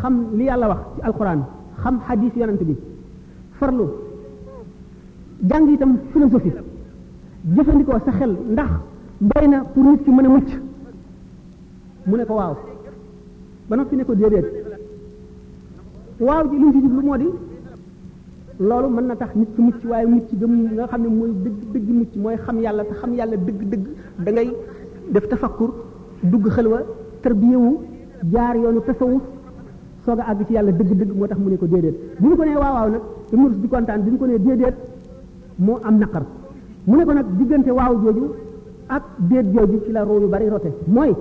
xam 0.00 0.14
li 0.38 0.44
yàlla 0.44 0.66
wax 0.68 0.80
ci 0.94 1.00
alquran 1.08 1.40
xam 1.82 2.00
xadiis 2.06 2.34
yonent 2.36 2.62
bi 2.68 2.76
farlu 3.58 3.86
jàng 5.48 5.68
itam 5.72 5.92
philosophie 6.12 6.54
jëfandikoo 7.56 7.98
sa 8.04 8.12
xel 8.18 8.32
ndax 8.52 8.70
bay 9.30 9.48
na 9.48 9.58
pour 9.72 9.84
nit 9.84 10.02
ki 10.04 10.10
mën 10.10 10.26
a 10.26 10.28
mucc 10.28 10.67
mu 12.08 12.16
ne 12.16 12.24
ko 12.24 12.34
waaw 12.40 12.54
ba 13.68 13.76
noppi 13.76 13.94
ne 14.00 14.04
ko 14.08 14.12
déedéet 14.16 14.48
waaw 16.24 16.42
ji 16.50 16.56
li 16.56 16.80
ñu 16.80 17.02
moo 17.04 17.16
di 17.18 17.28
loolu 18.60 18.88
mën 18.88 19.06
na 19.06 19.14
tax 19.16 19.34
nit 19.36 19.48
ki 19.54 19.60
mucc 19.60 19.84
waaye 19.84 20.06
mucc 20.06 20.28
gëm 20.32 20.72
nga 20.72 20.86
xam 20.88 21.02
ne 21.02 21.08
mooy 21.08 21.30
dëgg 21.34 21.60
dëgg 21.72 21.88
mucc 22.00 22.12
mooy 22.16 22.36
xam 22.36 22.58
yàlla 22.60 22.84
te 22.84 22.94
xam 22.94 23.12
yàlla 23.14 23.36
dëgg 23.36 23.60
dëgg 23.70 23.84
da 24.24 24.30
ngay 24.32 24.48
def 25.12 25.28
tafakkur 25.28 25.70
dugg 26.22 26.46
xelwa 26.50 26.78
tarbiyewu 27.22 27.78
jaar 28.34 28.56
yoonu 28.56 28.80
tasawuf 28.86 29.22
soog 30.04 30.18
a 30.20 30.24
àgg 30.32 30.46
ci 30.46 30.52
yàlla 30.54 30.72
dëgg 30.72 30.94
dëgg 30.98 31.12
moo 31.14 31.26
tax 31.26 31.38
mu 31.40 31.48
ne 31.50 31.56
ko 31.56 31.66
déedéet 31.66 31.96
bi 32.18 32.26
mu 32.28 32.36
ko 32.36 32.42
nee 32.44 32.54
waaw 32.56 32.72
waaw 32.74 32.88
nag 32.90 33.02
Ibnu 33.30 33.46
Rushd 33.48 33.60
di 33.60 33.68
kontaan 33.68 34.02
bi 34.04 34.10
mu 34.12 34.16
ko 34.18 34.26
nee 34.26 34.38
déedéet 34.38 34.74
moo 35.58 35.78
am 35.84 35.98
naqar 35.98 36.24
mu 36.86 36.96
ne 36.96 37.04
ko 37.04 37.12
nag 37.12 37.26
diggante 37.36 37.68
waaw 37.70 37.94
jooju 38.02 38.32
ak 38.88 39.04
déet 39.28 39.46
jooju 39.52 39.82
ci 39.84 39.92
la 39.92 40.02
roo 40.04 40.20
yu 40.20 40.26
bari 40.28 40.48
rote 40.48 40.72
mooy 40.86 41.14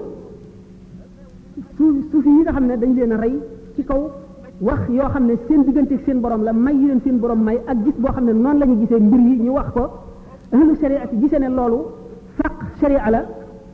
suuf 1.77 1.95
suuf 2.13 2.25
yi 2.25 2.39
nga 2.45 2.51
xam 2.53 2.65
ne 2.67 2.77
dañ 2.77 2.91
leen 2.95 3.11
a 3.13 3.17
rey 3.17 3.35
ci 3.75 3.83
kaw 3.83 4.01
wax 4.67 4.79
yoo 4.89 5.07
xam 5.13 5.25
ne 5.25 5.33
seen 5.47 5.61
digganteeg 5.65 6.01
seen 6.05 6.19
borom 6.19 6.43
la 6.43 6.51
may 6.53 6.75
yi 6.75 6.85
leen 6.89 7.01
seen 7.03 7.17
boroom 7.19 7.41
may 7.47 7.57
ak 7.71 7.77
gis 7.83 7.95
boo 8.01 8.11
xam 8.15 8.25
ne 8.25 8.33
noonu 8.33 8.59
la 8.59 8.65
ñu 8.65 8.75
gisee 8.81 8.99
mbir 8.99 9.19
yi 9.27 9.33
ñu 9.45 9.51
wax 9.57 9.69
ko 9.75 9.83
ahlu 10.51 10.73
sharia 10.81 11.07
ci 11.09 11.15
gisee 11.21 11.39
ne 11.39 11.49
loolu 11.57 11.79
faq 12.37 12.53
sharia 12.79 13.09
la 13.13 13.21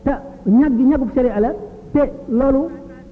te 0.05 0.11
ñag 0.59 0.71
gi 0.77 0.83
ñagub 0.91 1.09
sharia 1.15 1.39
la 1.43 1.49
te 1.93 2.01
loolu 2.39 2.61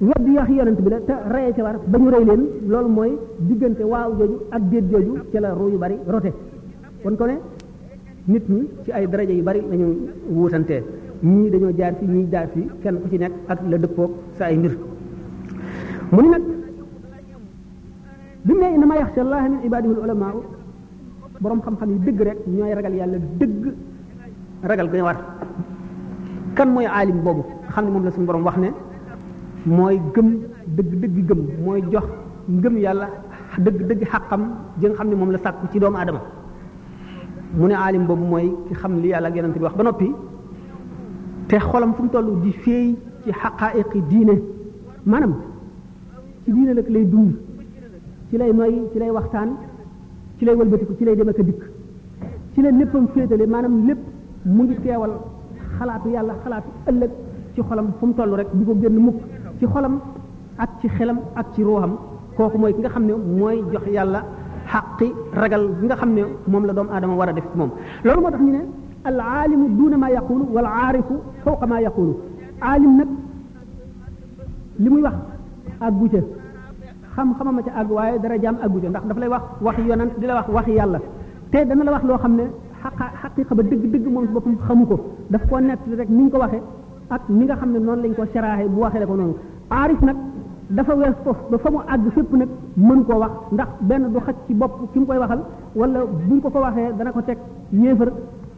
wedd 0.10 0.28
yonent 0.58 0.80
bi 0.84 0.90
la 0.94 1.00
te 1.08 1.14
reye 1.34 1.52
ca 1.56 1.62
war 1.66 1.78
ba 1.92 1.98
ñu 1.98 2.10
rey 2.16 2.24
leen 2.30 2.42
loolu 2.72 2.88
mooy 2.98 3.12
diggante 3.48 3.84
waaw 3.92 4.10
jooju 4.18 4.38
ak 4.56 4.62
déet 4.70 4.86
jooju 4.92 5.14
ca 5.32 5.40
la 5.40 5.50
ruu 5.54 5.70
yu 5.74 5.78
bari 5.78 5.98
rote 6.08 6.32
kon 7.04 7.16
ko 7.20 7.26
ne 7.26 7.36
nit 8.28 8.46
ñi 8.50 8.62
ci 8.84 8.92
ay 8.92 9.08
daraja 9.10 9.32
yu 9.34 9.44
bari 9.44 9.62
lañu 9.70 9.88
wuutantee 10.30 10.84
ñii 11.24 11.50
dañoo 11.52 11.74
jaar 11.78 11.94
fi 12.02 12.06
ñii 12.08 12.28
jaar 12.32 12.48
fi 12.54 12.62
kenn 12.84 12.96
ku 13.02 13.08
ci 13.12 13.18
nekk 13.20 13.34
ak 13.48 13.60
la 13.70 13.78
dëppook 13.78 14.12
sa 14.38 14.46
ay 14.46 14.58
mbir 14.58 14.74
mu 16.12 16.20
ni 16.24 16.28
nag 16.30 16.44
bi 18.46 18.54
mu 18.54 18.60
ne 18.62 18.74
innama 18.76 18.96
yaxsha 19.02 19.22
allaha 19.22 19.50
min 19.50 19.62
ibadihi 19.68 19.94
ulama 20.04 20.28
borom 21.40 21.60
xam-xam 21.66 21.90
yi 21.92 22.00
dëgg 22.06 22.22
rek 22.28 22.38
ñooy 22.48 22.74
ragal 22.74 22.94
yàlla 23.00 23.18
dëgg 23.40 23.64
ragal 24.70 24.90
gën 24.92 25.06
a 25.12 25.16
kan 26.56 26.70
mooy 26.74 26.86
aalim 26.86 27.20
boobu 27.26 27.44
xam 27.70 27.86
ne 27.86 27.92
moom 27.92 28.04
la 28.06 28.12
suñu 28.12 28.26
borom 28.26 28.44
wax 28.44 28.58
ne 28.64 28.70
mooy 29.66 30.02
gëm 30.16 30.30
dëgg 30.76 30.92
dëgg 31.02 31.20
gëm 31.30 31.42
mooy 31.66 31.82
jox 31.92 32.06
ngëm 32.50 32.78
yàlla 32.78 33.08
dëgg 33.66 33.80
dëgg 33.90 34.02
xàqam 34.12 34.44
jën 34.82 34.94
xam 34.98 35.08
ne 35.10 35.16
moom 35.16 35.32
la 35.32 35.38
sàkku 35.38 35.68
ci 35.72 35.80
doomu 35.80 35.98
aadama 35.98 36.20
mu 37.60 37.68
ne 37.68 37.74
aalim 37.76 38.06
boobu 38.08 38.26
mooy 38.26 38.48
ki 38.68 38.74
xam 38.74 38.94
li 39.02 39.10
yàlla 39.10 39.28
ak 39.30 39.36
yonent 39.36 39.54
bi 39.60 39.64
wax 39.66 39.76
ba 39.76 39.84
noppi 39.84 40.10
te 41.52 41.60
xolam 41.60 41.92
fu 41.96 42.04
mu 42.04 42.10
toll 42.14 42.28
di 42.44 42.52
fey 42.64 42.86
ci 43.24 43.30
haqa'iqi 43.42 44.00
diine 44.10 44.36
manam 45.12 45.32
ci 46.44 46.50
diine 46.56 46.72
nak 46.78 46.88
lay 46.96 47.06
dund 47.12 47.32
ci 48.30 48.38
lay 48.40 48.52
noy 48.60 48.74
ci 48.92 48.98
lay 49.02 49.12
waxtaan 49.18 49.50
ci 50.38 50.46
lay 50.48 50.56
wëlbatiku 50.60 50.94
ci 50.98 51.04
lay 51.08 51.16
dem 51.18 51.28
ak 51.32 51.40
a 51.40 51.44
ci 52.54 52.62
la 52.62 52.72
léppam 52.80 53.06
féetale 53.14 53.46
manam 53.54 53.74
lépp 53.88 54.00
mu 54.46 54.64
ngi 54.64 54.76
teewal 54.84 55.12
xalaatu 55.78 56.08
yàlla 56.16 56.34
xalaatu 56.44 56.70
ëllëg 56.90 57.12
ci 57.56 57.62
xolam 57.70 57.88
fu 58.00 58.06
mu 58.08 58.14
toll 58.14 58.32
rek 58.40 58.48
du 58.58 58.64
ko 58.68 58.74
génn 58.82 58.98
mukk 59.08 59.18
ci 59.60 59.66
xolam 59.74 59.96
ak 60.58 60.70
ci 60.82 60.88
xelam 60.98 61.20
ak 61.36 61.48
ci 61.56 61.64
ruuxam 61.64 61.94
koku 62.38 62.58
moy 62.62 62.74
ki 62.76 62.80
nga 62.82 62.90
xamne 62.96 63.14
moy 63.40 63.58
jox 63.72 63.86
yàlla 63.96 64.22
haqi 64.72 65.08
ragal 65.36 65.64
bi 65.80 65.86
nga 65.88 65.96
xamne 65.98 66.22
mom 66.48 66.64
la 66.66 66.74
doom 66.78 66.88
adama 66.94 67.14
wara 67.20 67.34
def 67.34 67.44
ci 67.52 67.58
moom 67.58 67.70
loolu 68.06 68.22
moo 68.22 68.32
ñu 68.40 68.52
ne 68.54 68.62
العالم 69.10 69.62
دون 69.80 69.94
ما 69.96 70.10
يقول 70.20 70.42
والعارف 70.54 71.06
فوق 71.46 71.64
ما 71.72 71.80
يقول 71.88 72.10
عالم 72.62 72.92
نك 73.02 73.10
limuy 74.84 75.02
wax 75.08 75.14
aggu 75.88 76.06
ca 76.14 76.22
xam 77.16 77.28
xamama 77.38 77.62
ca 77.66 77.72
agg 77.82 77.90
waaye 77.98 78.16
dara 78.24 78.36
jaam 78.44 78.56
aggu 78.66 78.78
ca 78.84 78.88
ndax 78.92 79.04
daf 79.10 79.18
lay 79.22 79.30
wax 79.34 79.44
wax 79.66 79.78
yonent 79.90 80.14
di 80.22 80.26
la 80.30 80.34
wax 80.40 80.48
wax 80.58 80.68
yàlla 80.80 81.00
te 81.52 81.60
dana 81.70 81.84
la 81.88 81.92
wax 81.96 82.04
loo 82.10 82.18
xam 82.24 82.34
ne 82.40 82.46
xaqiqa 83.22 83.54
ba 83.58 83.64
dëgg 83.70 83.84
dëgg 83.94 84.06
moom 84.14 84.24
si 84.28 84.34
boppam 84.36 84.56
xamu 84.68 84.86
ko 84.90 84.96
daf 85.34 85.44
koo 85.50 85.60
nett 85.68 85.80
rek 86.00 86.10
ni 86.18 86.24
nga 86.26 86.32
ko 86.34 86.38
waxe 86.44 86.60
ak 87.16 87.22
ni 87.38 87.44
nga 87.46 87.56
xam 87.60 87.70
ne 87.74 87.80
noonu 87.86 88.02
lañ 88.04 88.14
ko 88.18 88.24
saraaxe 88.34 88.66
bu 88.74 88.80
waxee 88.86 89.06
ko 89.10 89.16
noonu 89.20 89.36
aarif 89.78 90.02
nag 90.08 90.18
dafa 90.78 90.94
wees 91.02 91.16
fof 91.26 91.38
ba 91.52 91.56
fa 91.64 91.70
mu 91.74 91.80
àgg 91.94 92.06
fépp 92.16 92.32
nag 92.42 92.50
mën 92.88 93.02
koo 93.08 93.18
wax 93.24 93.32
ndax 93.54 93.70
benn 93.90 94.04
du 94.14 94.20
xaj 94.26 94.36
ci 94.48 94.54
bopp 94.60 94.74
ki 94.94 94.98
mu 95.00 95.06
koy 95.10 95.18
waxal 95.24 95.42
wala 95.80 96.00
buñ 96.28 96.40
ko 96.44 96.48
ko 96.54 96.60
waxee 96.66 96.88
dana 96.98 97.10
ko 97.16 97.22
teg 97.28 97.38
yéefar 97.82 98.10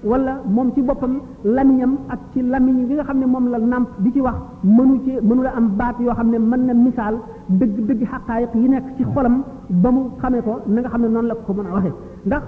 wala 0.04 0.42
moom 0.46 0.72
ci 0.76 0.82
boppam 0.84 1.22
lamiñam 1.48 1.96
ak 2.12 2.20
ci 2.36 2.42
lamiñ 2.44 2.86
bi 2.88 2.94
nga 2.96 3.04
xam 3.08 3.20
ne 3.20 3.26
moom 3.26 3.48
la 3.50 3.58
nàmp 3.58 3.90
di 4.04 4.12
ci 4.12 4.20
wax 4.22 4.36
mënu 4.62 5.00
ci 5.06 5.12
mënu 5.22 5.42
la 5.44 5.52
am 5.56 5.70
baat 5.78 5.96
yoo 6.00 6.14
xam 6.14 6.30
ne 6.30 6.40
mën 6.40 6.66
na 6.66 6.74
misaal 6.74 7.16
dëgg 7.48 7.86
dëgg 7.88 8.04
xaqaayiq 8.12 8.54
yi 8.56 8.68
nekk 8.70 8.84
ci 8.98 9.04
xolam 9.14 9.44
ba 9.70 9.92
mu 9.92 10.02
xamee 10.22 10.42
ko 10.42 10.60
na 10.68 10.82
nga 10.82 10.90
xam 10.90 11.02
ne 11.02 11.08
noonu 11.08 11.28
la 11.28 11.36
ko 11.36 11.54
mën 11.54 11.66
a 11.68 11.74
waxee 11.74 11.94
ndax 12.26 12.44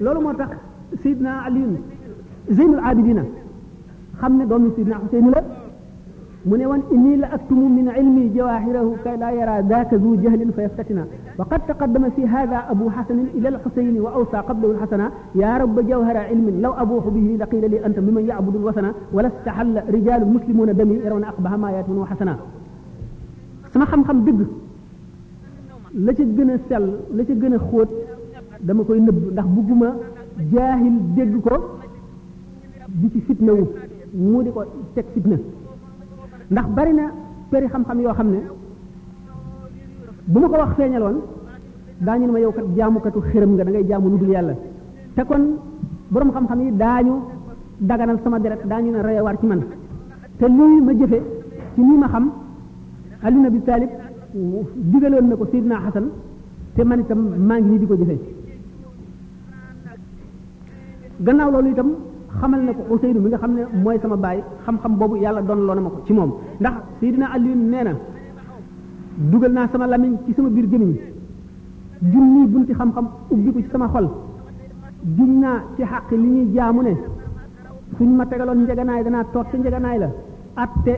loolu 0.00 0.20
moo 0.20 0.34
tax 0.34 0.50
Seydina 1.02 1.42
Ali 1.46 1.60
Zeynul 2.48 2.80
Abidina 2.84 3.22
xam 4.20 4.36
ne 4.36 4.46
doomu 4.46 4.70
Seydina 4.76 4.98
Xuseyni 5.02 5.30
la 5.30 5.42
من 6.46 6.66
وان 6.66 6.82
اني 6.92 7.16
لاكتم 7.16 7.58
من 7.76 7.88
علمي 7.88 8.28
جواهره 8.36 8.96
كي 9.04 9.16
لا 9.16 9.30
يرى 9.30 9.68
ذاك 9.68 9.94
ذو 9.94 10.14
جهل 10.16 10.52
فيفتتنا 10.52 11.04
وقد 11.38 11.60
تقدم 11.68 12.10
في 12.10 12.26
هذا 12.26 12.58
ابو 12.70 12.90
حسن 12.90 13.18
الى 13.34 13.48
الحسين 13.48 14.00
واوصى 14.00 14.36
قبله 14.36 14.70
الحسن 14.70 15.00
يا 15.34 15.56
رب 15.62 15.86
جوهر 15.88 16.16
علم 16.16 16.60
لو 16.60 16.72
ابوح 16.72 17.04
به 17.08 17.36
لقيل 17.40 17.70
لي 17.70 17.86
انت 17.86 17.98
ممن 17.98 18.24
يعبد 18.28 18.56
الوثن 18.56 18.86
ولا 19.12 19.28
استحل 19.28 19.82
رجال 19.94 20.28
مسلمون 20.34 20.74
دمي 20.76 20.94
يرون 21.04 21.24
اقبح 21.24 21.52
ما 21.52 21.70
ياتون 21.70 21.98
وحسنا 21.98 22.36
سما 23.74 23.84
خم 23.84 24.04
خم 24.04 24.18
دغ 24.24 24.40
لا 26.06 26.12
تي 26.12 26.22
غنا 26.36 26.56
سل 26.68 26.88
لا 27.16 27.22
تي 27.26 27.34
غنا 27.42 27.58
خوت 27.58 27.90
دما 28.66 28.82
كوي 28.86 29.00
نب 29.00 29.16
ندخ 29.32 29.46
بوغوما 29.56 29.90
جاهل 30.52 30.94
دغ 31.16 31.32
كو 31.46 31.56
دي 33.00 33.20
فتنه 33.28 33.58
مو 34.30 34.38
ديكو 34.46 34.62
تك 34.96 35.08
فتنه 35.16 35.38
ndax 36.50 36.66
bari 36.76 36.92
na 36.94 37.02
përi 37.50 37.66
xam-xam 37.68 37.98
yoo 38.02 38.12
xam 38.14 38.30
ne 38.32 38.38
bu 40.26 40.40
ma 40.40 40.48
ko 40.48 40.56
wax 40.56 40.68
feeñaloon 40.76 41.14
ñu 42.00 42.26
ne 42.26 42.32
ma 42.32 42.38
yow 42.40 42.52
kat 42.52 42.64
jaamukatu 42.76 43.20
xërëm 43.30 43.50
nga 43.54 43.64
da 43.64 43.70
ngay 43.70 43.86
jaamu 43.88 44.08
lu 44.10 44.18
dul 44.18 44.30
yàlla 44.30 44.54
te 45.14 45.22
kon 45.24 45.42
borom 46.10 46.30
xam-xam 46.32 46.60
yi 46.60 46.72
daañu 46.76 47.14
daganal 47.80 48.18
sama 48.22 48.38
deret 48.38 48.62
daañu 48.66 48.90
ne 48.92 49.00
reyawaar 49.02 49.36
ci 49.40 49.46
man 49.46 49.60
te 50.38 50.48
lii 50.48 50.80
ma 50.86 50.92
jëfe 50.98 51.22
ci 51.74 51.80
nii 51.82 51.98
ma 51.98 52.08
xam 52.08 52.30
Ali 53.20 53.50
bi 53.50 53.62
Taalib 53.62 53.90
digaloon 54.74 55.28
na 55.28 55.36
ko 55.36 55.44
Seydina 55.50 55.80
Xasan 55.84 56.08
te 56.76 56.84
man 56.84 57.00
itam 57.00 57.18
maa 57.48 57.58
ngi 57.58 57.68
nii 57.70 57.78
di 57.78 57.86
ko 57.86 57.94
jëfe 57.96 58.16
gannaaw 61.18 61.50
loolu 61.50 61.68
itam 61.70 61.90
xamal 62.40 62.60
na 62.64 62.72
ko 62.76 62.82
Ousseynou 62.92 63.20
mi 63.24 63.28
nga 63.30 63.38
xam 63.40 63.52
ne 63.56 63.62
mooy 63.82 63.98
sama 64.00 64.16
baay 64.16 64.40
xam-xam 64.64 64.92
boobu 64.98 65.16
yàlla 65.18 65.42
doon 65.42 65.60
loona 65.66 65.80
ma 65.80 65.88
ko 65.90 66.00
ci 66.06 66.12
moom 66.12 66.32
ndax 66.60 66.74
Seydina 67.00 67.26
Alioune 67.34 67.66
nee 67.72 67.84
na 67.84 67.92
dugal 69.30 69.52
naa 69.52 69.68
sama 69.72 69.86
lamiñ 69.86 70.12
ci 70.26 70.34
sama 70.34 70.48
biir 70.50 70.66
gémmiñ 70.70 70.92
junni 72.12 72.46
bunti 72.46 72.72
xam-xam 72.74 73.06
ci 73.30 73.66
sama 73.72 73.88
xol 73.88 74.06
naa 75.42 75.58
ci 75.76 75.82
xàq 75.84 76.10
li 76.12 76.28
ñuy 76.34 76.48
jaamu 76.54 76.82
ne 76.82 76.92
ñu 78.00 78.14
ma 78.16 78.26
tegaloon 78.26 78.62
njeganaay 78.62 79.02
danaa 79.04 79.24
toog 79.32 79.46
ci 79.50 79.56
njeganaay 79.58 79.98
la 80.02 80.08
atte 80.62 80.92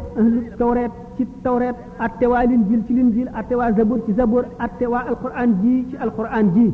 tawreet 0.58 0.92
ci 1.16 1.24
tawreet 1.44 1.76
atte 2.04 2.24
waa 2.32 2.42
linjiil 2.50 2.82
ci 2.86 2.92
linjiil 2.94 3.28
atte 3.38 3.54
waa 3.54 3.72
zabur 3.76 3.98
ci 4.06 4.12
zabur 4.18 4.44
atte 4.64 4.84
waa 4.92 5.04
alquran 5.10 5.50
ji 5.62 5.72
ci 5.90 5.94
alquran 6.04 6.46
ji 6.54 6.66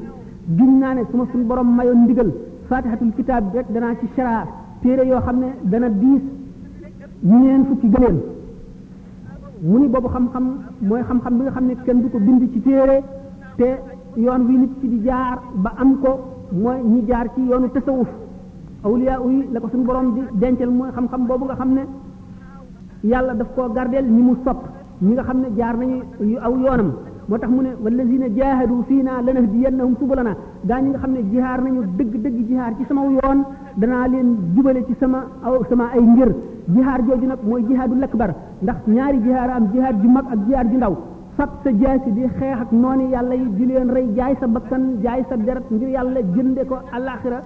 juñ 0.59 0.71
naa 0.81 0.95
ne 0.95 1.03
su 1.11 1.17
ma 1.17 1.25
suñ 1.33 1.43
borom 1.49 1.67
mayoon 1.77 2.03
ndigal 2.05 2.31
فاتحه 2.71 3.01
الكتاب 3.09 3.43
ديك 3.55 3.67
دانا 3.75 3.89
سي 4.01 4.07
شرا 4.17 4.37
تيري 4.83 5.03
يو 5.11 5.19
خا 5.27 5.33
مني 5.39 5.49
دانا 5.73 5.89
ديس 6.03 6.25
نين 7.31 7.61
فوكي 7.69 7.89
جلين 7.95 8.17
موني 9.69 9.87
بوبو 9.95 10.09
خام 10.15 10.27
خام 10.35 10.45
موي 10.89 11.03
خام 11.09 11.19
خام 11.25 11.35
بيغا 11.39 11.51
خا 11.57 11.61
مني 11.65 11.75
كين 11.87 11.99
دوكو 12.03 12.19
بيندي 12.27 12.47
سي 12.55 12.61
تيري 12.67 12.99
تي 13.59 13.69
يون 14.25 14.43
وي 14.49 14.55
نيت 14.63 14.73
سي 14.81 14.87
دي 14.93 14.99
جار 15.07 15.37
با 15.65 15.71
ام 15.83 15.91
كو 16.03 16.13
موي 16.63 16.77
ني 16.93 17.01
جار 17.09 17.27
سي 17.35 17.43
يونو 17.51 17.69
تسوف 17.75 18.11
اولياء 18.87 19.21
وي 19.27 19.35
لا 19.53 19.59
كو 19.63 19.69
سن 19.73 19.81
دي 20.17 20.23
دنتل 20.41 20.71
موي 20.79 20.91
خام 20.97 21.07
خام 21.13 21.23
بوبو 21.31 21.47
غا 21.51 21.67
يالا 23.11 23.33
داف 23.41 23.49
كو 23.57 23.63
غارديل 23.77 24.07
ني 24.17 24.23
مو 24.27 24.35
سوب 24.45 24.59
جار 25.61 25.75
نيو 25.83 25.99
او 26.47 26.53
يونم 26.67 26.91
moo 27.29 27.39
tax 27.43 27.51
mu 27.51 27.63
ne 27.63 27.71
wallazina 27.85 28.27
jaahadu 28.39 28.75
fii 28.89 29.03
naa 29.07 29.19
lanahdiyannahum 29.27 29.93
subulana 30.01 30.33
gaa 30.71 30.81
ñi 30.83 30.89
nga 30.91 30.99
xam 31.03 31.13
ne 31.17 31.23
jihaar 31.33 31.59
nañu 31.67 31.81
dëgg 31.99 32.15
dëgg 32.25 32.39
jihaar 32.51 32.73
ci 32.79 32.85
sama 32.91 33.01
yoon 33.17 33.39
danaa 33.81 34.07
leen 34.13 34.29
jubale 34.55 34.81
ci 34.89 34.95
sama 35.01 35.19
aw 35.47 35.57
sama 35.71 35.85
ay 35.97 36.03
ngir 36.13 36.31
jihaar 36.75 37.01
jooju 37.09 37.27
nag 37.27 37.41
mooy 37.49 37.63
jihaadul 37.69 38.05
akbar 38.09 38.31
ndax 38.63 38.79
ñaari 38.95 39.19
jihaar 39.27 39.51
am 39.59 39.65
jihaar 39.75 39.95
ju 40.03 40.09
mag 40.17 40.27
ak 40.35 40.41
jihaar 40.47 40.67
ju 40.71 40.77
ndaw 40.77 40.95
fab 41.39 41.51
sa 41.65 41.71
jaasi 41.83 42.11
di 42.17 42.25
xeex 42.39 42.59
ak 42.65 42.71
noonu 42.81 43.05
yàlla 43.15 43.35
di 43.59 43.65
leen 43.71 43.89
rey 43.97 44.07
jaay 44.19 44.35
sa 44.41 44.47
bakkan 44.47 44.83
jaay 45.03 45.23
sa 45.29 45.37
deret 45.37 45.67
ngir 45.71 45.89
yàlla 45.97 46.21
jënde 46.37 46.63
ko 46.69 46.77
alaxira 46.97 47.39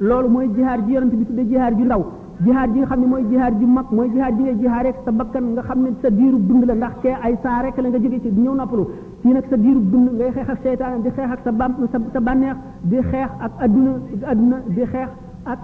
loolu 0.00 0.28
mooy 0.34 0.48
jihaar 0.54 0.80
ji 0.86 0.94
yonent 0.94 1.14
bi 1.20 1.24
tudde 1.28 1.42
jihaar 1.50 1.74
ju 1.78 1.84
ndaw 1.84 2.02
jihaar 2.44 2.68
ji 2.72 2.78
nga 2.80 2.86
xam 2.90 3.00
ne 3.02 3.06
mooy 3.12 3.24
jihaar 3.30 3.54
ju 3.60 3.66
mag 3.66 3.86
mooy 3.96 4.08
jihaar 4.14 4.32
ji 4.36 4.42
nga 4.42 4.52
jihaar 4.60 4.84
rek 4.86 4.96
sa 5.04 5.10
bakkan 5.18 5.44
nga 5.54 5.62
xam 5.68 5.78
ne 5.84 5.90
sa 6.02 6.10
diiru 6.10 6.38
dund 6.48 6.64
ndax 6.80 6.94
kee 7.02 7.16
ay 7.24 7.34
saa 7.42 7.62
rek 7.64 7.76
la 7.84 7.88
nga 7.88 7.98
jóge 8.02 8.18
ci 8.24 8.30
ñëw 8.42 8.54
noppalu 8.60 8.84
ki 9.22 9.32
nak 9.34 9.44
sa 9.50 9.56
diiru 9.58 9.82
dund 9.82 10.08
ngay 10.14 10.30
xex 10.30 10.46
ak 10.48 10.58
setan 10.62 11.02
di 11.02 11.10
xex 11.10 11.26
ak 11.30 11.40
sa 11.44 11.50
bam 11.50 11.72
sa 11.90 12.20
banex 12.22 12.56
di 12.86 12.98
xex 13.10 13.28
ak 13.42 13.52
aduna 13.66 13.92
aduna 14.30 14.56
di 14.70 14.82
xex 14.92 15.08
ak 15.44 15.58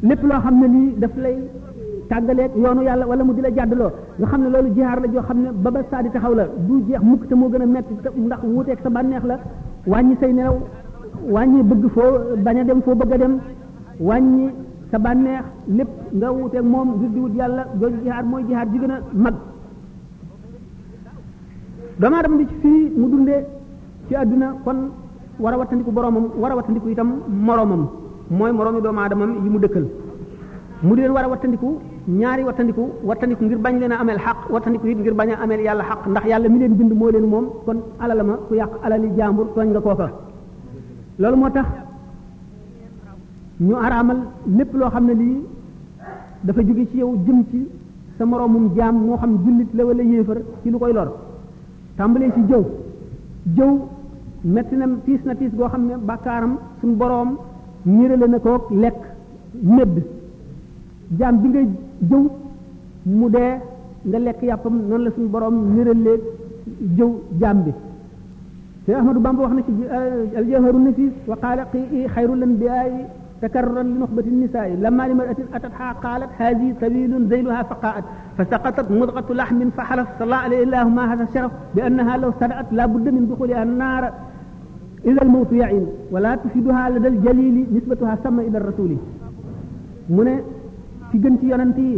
lépp 0.00 0.22
lo 0.24 0.34
xamne 0.44 0.66
ni 0.72 0.82
daf 0.96 1.12
lay 1.20 1.36
tàggaleeg 2.08 2.52
yoonu 2.56 2.82
yàlla 2.82 3.04
wala 3.06 3.24
mu 3.24 3.32
dila 3.36 3.50
jaddlo 3.56 3.86
nga 4.18 4.26
xamne 4.32 4.48
lolu 4.48 4.70
jihar 4.74 4.98
la 5.00 5.06
jo 5.12 5.20
xamne 5.28 5.48
baba 5.52 5.80
sadi 5.90 6.08
taxaw 6.10 6.34
la 6.34 6.46
du 6.68 6.80
jeex 6.88 7.00
mukk 7.02 7.26
te 7.28 7.34
mo 7.34 7.48
gën 7.50 7.66
metti 7.68 7.92
ndax 8.16 8.40
wute 8.44 8.70
ak 8.72 8.80
sa 8.82 8.88
banex 8.90 9.22
la 9.24 9.36
wañi 9.86 10.14
say 10.20 10.32
nelaw 10.32 10.56
wañi 11.28 11.62
bëgg 11.62 11.84
fo 11.94 12.02
baña 12.44 12.64
dem 12.64 12.80
fo 12.80 12.94
bëgg 12.94 13.12
dem 13.20 13.34
wañi 14.00 14.48
sa 14.90 14.98
banex 14.98 15.44
lépp 15.68 15.90
nga 16.12 16.32
wuuteeg 16.32 16.64
moom 16.64 16.88
ngir 16.98 17.10
di 17.10 17.18
wut 17.20 17.34
yàlla 17.34 17.66
jooju 17.80 17.98
jihar 18.04 18.24
moy 18.24 18.42
jihar 18.48 18.66
ji 18.72 18.78
gën 18.78 18.94
mag 19.12 19.34
doomu 22.00 22.16
aadama 22.16 22.36
bi 22.38 22.46
ci 22.50 22.54
fii 22.60 22.90
mu 23.00 23.06
dundee 23.08 23.40
ci 24.08 24.14
àdduna 24.14 24.48
kon 24.64 24.90
war 25.38 25.52
a 25.54 25.56
wattandiku 25.60 25.90
boromam 25.92 26.24
war 26.40 26.50
a 26.52 26.56
wattandiku 26.56 26.88
itam 26.94 27.10
moromam 27.46 27.82
mooy 28.30 28.52
moromi 28.58 28.80
doomu 28.84 29.00
aadamam 29.02 29.30
yi 29.44 29.48
mu 29.52 29.58
dëkkal 29.64 29.86
mu 30.86 30.94
di 30.96 31.08
war 31.16 31.24
a 31.26 31.28
wattandiku 31.32 31.68
ñaari 32.20 32.42
wattandiku 32.48 32.82
wattandiku 33.08 33.42
ngir 33.44 33.58
bañ 33.64 33.74
leen 33.80 33.92
a 33.92 33.96
ameel 34.02 34.18
xaq 34.24 34.38
wattandiku 34.54 34.86
it 34.92 34.98
ngir 35.02 35.14
bañ 35.20 35.28
a 35.34 35.36
ameel 35.44 35.60
yàlla 35.66 35.84
xaq 35.90 36.00
ndax 36.10 36.24
yàlla 36.30 36.48
mi 36.48 36.58
leen 36.60 36.72
bind 36.78 36.92
moo 37.00 37.10
leen 37.14 37.24
moom 37.32 37.46
kon 37.64 37.78
alal 38.02 38.20
ma 38.28 38.34
ku 38.48 38.52
yàq 38.60 38.70
alali 38.84 39.08
jaambur 39.16 39.46
tooñ 39.54 39.68
nga 39.72 39.80
kooka 39.86 40.06
loolu 41.20 41.36
moo 41.42 41.50
tax 41.56 41.68
ñu 43.66 43.74
araamal 43.84 44.18
lépp 44.58 44.72
loo 44.80 44.90
xam 44.94 45.04
ne 45.08 45.14
lii 45.20 45.36
dafa 46.46 46.60
jóge 46.66 46.84
ci 46.90 46.96
yow 47.02 47.12
jëm 47.24 47.38
ci 47.50 47.60
sa 48.18 48.24
moromum 48.26 48.64
jaam 48.76 48.94
moo 49.06 49.16
xam 49.20 49.32
jullit 49.44 49.68
la 49.76 49.82
wala 49.88 50.02
yéefar 50.02 50.38
ci 50.62 50.70
lu 50.70 50.78
koy 50.78 50.92
lor 50.92 51.08
tàmbalee 51.96 52.30
ci 52.34 52.40
jëw 52.50 52.62
jëw 53.56 53.72
metti 54.54 54.76
na 54.76 54.86
tiis 55.04 55.20
na 55.24 55.34
tiis 55.38 55.52
goo 55.56 55.68
xam 55.68 55.82
ne 55.86 55.94
bàkkaaram 56.08 56.58
suñu 56.80 56.96
boroom 56.98 57.28
ñu 57.84 57.92
niirale 57.98 58.26
na 58.28 58.38
ko 58.38 58.52
lekk 58.82 59.00
medd 59.76 59.94
jaam 61.18 61.36
bi 61.42 61.48
nga 61.48 61.60
jëw 62.10 62.22
mu 63.18 63.28
dee 63.30 63.52
nga 64.08 64.18
lekk 64.26 64.40
yàppam 64.42 64.74
noonu 64.88 65.04
la 65.04 65.10
suñu 65.14 65.28
boroom 65.34 65.56
niirale 65.74 66.12
jëw 66.96 67.10
jaam 67.40 67.58
bi 67.64 67.72
te 68.84 68.90
Ahmadu 68.94 69.20
Bamba 69.20 69.42
wax 69.44 69.54
na 69.56 69.62
ci 69.66 69.72
eh, 69.98 70.36
aljawharu 70.38 70.78
nafis 70.78 71.12
wa 71.26 71.36
qaala 71.42 71.62
xayrul 72.14 72.42
anbiyaa 72.42 72.84
تكررا 73.44 73.82
لنخبة 73.82 74.22
النساء 74.32 74.68
لما 74.84 75.02
لمرأة 75.08 75.36
أتتها 75.56 75.92
قالت 76.06 76.28
هذه 76.42 76.68
سبيل 76.82 77.12
ذيلها 77.30 77.62
فقاءت 77.70 78.04
فسقطت 78.38 78.86
مضغة 78.90 79.28
لحم 79.40 79.58
فحلف 79.76 80.08
صلى 80.18 80.24
الله 80.28 80.36
عليه 80.46 80.62
الله 80.66 80.84
ما 80.98 81.04
هذا 81.12 81.24
الشرف 81.28 81.52
بأنها 81.74 82.14
لو 82.22 82.30
سرعت 82.40 82.66
لا 82.78 82.86
بد 82.92 83.06
من 83.16 83.22
دخول 83.30 83.50
النار 83.66 84.04
إلى 85.08 85.20
الموت 85.26 85.50
يعين 85.62 85.86
ولا 86.12 86.32
تفيدها 86.42 86.82
لدى 86.90 87.08
الجليل 87.14 87.56
نسبتها 87.76 88.14
سمى 88.24 88.42
إلى 88.48 88.58
الرسول 88.58 88.92
من 90.16 90.26
في 91.12 91.18
جنتي 91.24 91.46
يننتي 91.52 91.88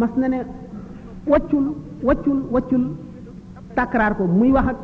مسنن 0.00 0.34
وچل 1.32 1.64
وچل 2.08 2.38
وچل 2.54 2.82
تكرار 3.78 4.12
كو 4.18 4.24
muy 4.38 4.50
wax 4.56 4.66
ak 4.70 4.76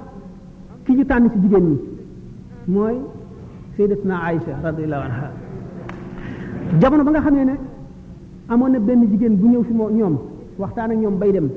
ki 0.87 0.93
ñu 0.97 1.05
tànn 1.11 2.97
سيدتنا 3.77 4.17
عائشة 4.17 4.55
رضي 4.69 4.85
الله 4.85 4.97
عنها 5.07 5.31
jamono 6.79 7.03
ba 7.05 7.11
nga 7.11 7.21
xamee 7.23 7.45
ne 7.45 7.53
amoon 8.49 8.71
na 8.73 8.79
benn 8.79 9.09
jigéen 9.11 9.37
bu 9.37 9.47
ñëw 9.49 9.63
fi 9.65 9.73
moo 9.73 9.91
ñoom 9.91 10.19
waxtaan 10.59 10.91
ak 10.91 10.97
ñoom 10.99 11.19
bay 11.19 11.31
dem 11.33 11.49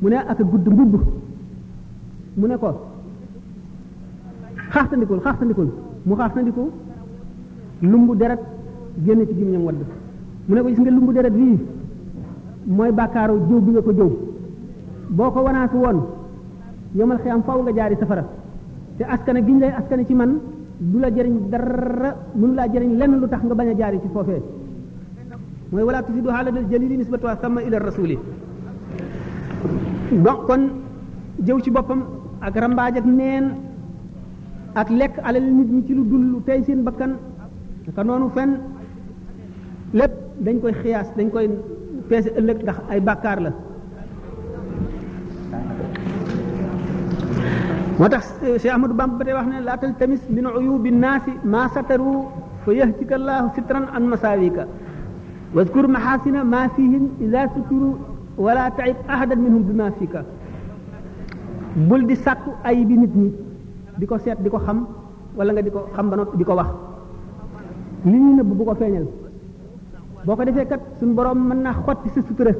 mu 0.00 0.08
ne 0.08 0.14
ak 0.16 0.40
a 0.40 0.42
gudd 0.44 0.66
mbubb 0.68 0.94
mu 2.36 2.46
ne 2.46 2.56
ko 2.56 2.72
xaaxtandikul 4.72 5.20
xaaxtandikul 5.20 5.68
mu 6.04 6.14
xaaxtandiku 6.14 6.70
lumbu 7.82 8.14
deret 8.16 8.38
génn 9.04 9.26
ci 9.26 9.34
gémmiñam 9.36 9.62
wadd 9.64 9.78
mu 10.48 10.54
ne 10.54 10.60
ko 10.62 10.68
gis 10.68 10.78
nga 10.78 10.90
lumbu 10.90 11.12
deret 11.12 11.32
bii 11.32 11.58
mooy 12.66 12.92
bàkkaaru 12.92 13.40
jëw 13.48 13.60
bi 13.60 13.70
nga 13.72 13.82
ko 13.82 13.92
jëw 13.92 14.10
boo 15.10 15.30
ko 15.30 15.40
wanaasu 15.42 15.76
woon 15.76 16.06
yomal 16.94 17.18
xiyam 17.18 17.42
faw 17.42 17.60
nga 17.62 17.72
jaari 17.74 17.96
safara 17.98 18.24
te 18.96 19.04
askane 19.04 19.44
gi 19.44 19.52
ñu 19.52 19.58
lay 19.58 19.70
askane 19.72 20.06
ci 20.06 20.14
man 20.14 20.38
du 20.78 20.98
la 20.98 21.10
jëriñ 21.10 21.48
dara 21.50 22.16
mënu 22.34 22.54
laa 22.54 22.66
jëriñ 22.72 22.96
lenn 22.96 23.20
lu 23.20 23.28
tax 23.28 23.42
nga 23.44 23.54
bañ 23.54 23.68
a 23.68 23.74
jaari 23.76 24.00
ci 24.00 24.08
foofee 24.08 24.42
mooy 25.72 25.84
wala 25.88 26.02
tusidu 26.04 26.28
xaaladal 26.30 26.68
jalili 26.70 26.96
nisbatu 27.00 27.26
sama 27.40 27.60
ila 27.66 27.78
rasuli 27.80 28.16
donc 30.24 30.40
kon 30.46 30.62
jëw 31.46 31.58
ci 31.64 31.70
boppam 31.76 32.00
ak 32.46 32.54
rambaaj 32.62 32.96
ak 33.00 33.06
neen 33.18 33.44
ak 34.76 34.88
lekk 35.00 35.16
alal 35.24 35.46
nit 35.56 35.68
ñi 35.74 35.82
ci 35.86 35.92
lu 35.94 36.04
dul 36.04 36.24
lu 36.32 36.40
tey 36.46 36.60
seen 36.64 36.84
bakkan 36.84 37.16
naka 37.86 38.02
noonu 38.04 38.28
fen 38.36 38.50
lépp 39.94 40.12
dañ 40.44 40.60
koy 40.60 40.72
xiyaas 40.82 41.08
dañ 41.16 41.28
koy 41.30 41.46
peese 42.08 42.28
ëllëg 42.38 42.58
ndax 42.62 42.78
ay 42.92 43.00
bàkkaar 43.00 43.38
la 43.40 43.50
moo 47.98 48.08
tax 48.08 48.24
euh, 48.44 48.58
Cheikh 48.60 48.72
Ahmadou 48.74 48.94
Bamba 48.96 49.16
ba 49.18 49.24
tey 49.24 49.34
wax 49.34 49.46
ne 49.48 49.58
laa 49.64 49.76
taltamis 49.78 50.20
min 50.30 50.46
uyubi 50.46 50.90
naasi 50.92 51.32
maa 51.44 51.68
sataru 51.74 52.26
fa 52.64 52.70
yahtika 52.72 53.14
allahu 53.14 53.46
sitran 53.56 53.84
an 53.96 54.02
masaawika 54.12 54.64
واذكر 55.54 55.84
محاسن 55.86 56.42
ما 56.42 56.66
فيهم 56.72 57.08
اذا 57.20 57.46
سكروا 57.52 57.94
ولا 58.40 58.68
تعب 58.68 58.94
أحدا 59.10 59.34
منهم 59.36 59.62
بما 59.68 59.90
فيك 60.00 60.24
بول 61.88 62.06
دي 62.08 62.16
sàkku 62.16 62.64
اي 62.66 62.84
بي 62.84 62.96
نيت 62.96 63.10
ñi 63.12 63.28
ديكو 64.00 64.16
سيت 64.18 64.40
ديكو 64.40 64.58
di 64.58 64.78
ولا 65.36 65.52
wala 65.52 65.52
nga 65.52 65.62
di 65.64 65.70
ko 65.72 65.80
xam 65.96 66.06
ba 66.12 66.16
noppi 66.16 66.36
di 66.40 66.44
ko 66.44 66.52
wax 66.60 66.68
li 68.04 68.18
ñu 68.20 68.30
nëbb 68.36 68.50
bu 68.58 68.62
ko 68.68 68.74
feeñal 68.80 69.06
boo 70.26 70.36
ko 70.36 70.44
defee 70.44 70.66
kat 70.70 70.82
suñ 71.00 71.10
borom 71.16 71.38
mën 71.48 71.60
naa 71.64 71.72
xotti 71.84 72.08
sa 72.14 72.20
sutura 72.28 72.52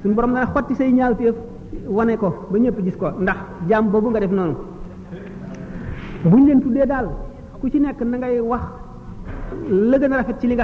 sun 0.00 0.12
borom 0.16 0.30
mën 0.32 0.40
naa 0.40 0.48
xotti 0.54 0.74
say 0.78 0.88
ñaawteef 0.96 1.36
wane 1.96 2.12
ko 2.22 2.28
ba 2.50 2.56
ñëpp 2.62 2.78
gis 2.84 2.96
ko 3.00 3.06
ndax 3.24 3.38
nga 3.66 4.20
def 4.22 4.30
noonu 4.38 4.56
buñ 6.30 6.42
leen 6.46 6.60
tuddee 6.64 6.96
ku 7.60 7.66
ci 7.72 7.78
na 7.84 7.88
ngay 8.18 8.36
wax 8.50 8.64
rafet 10.00 10.36
ci 10.40 10.46
li 10.50 10.56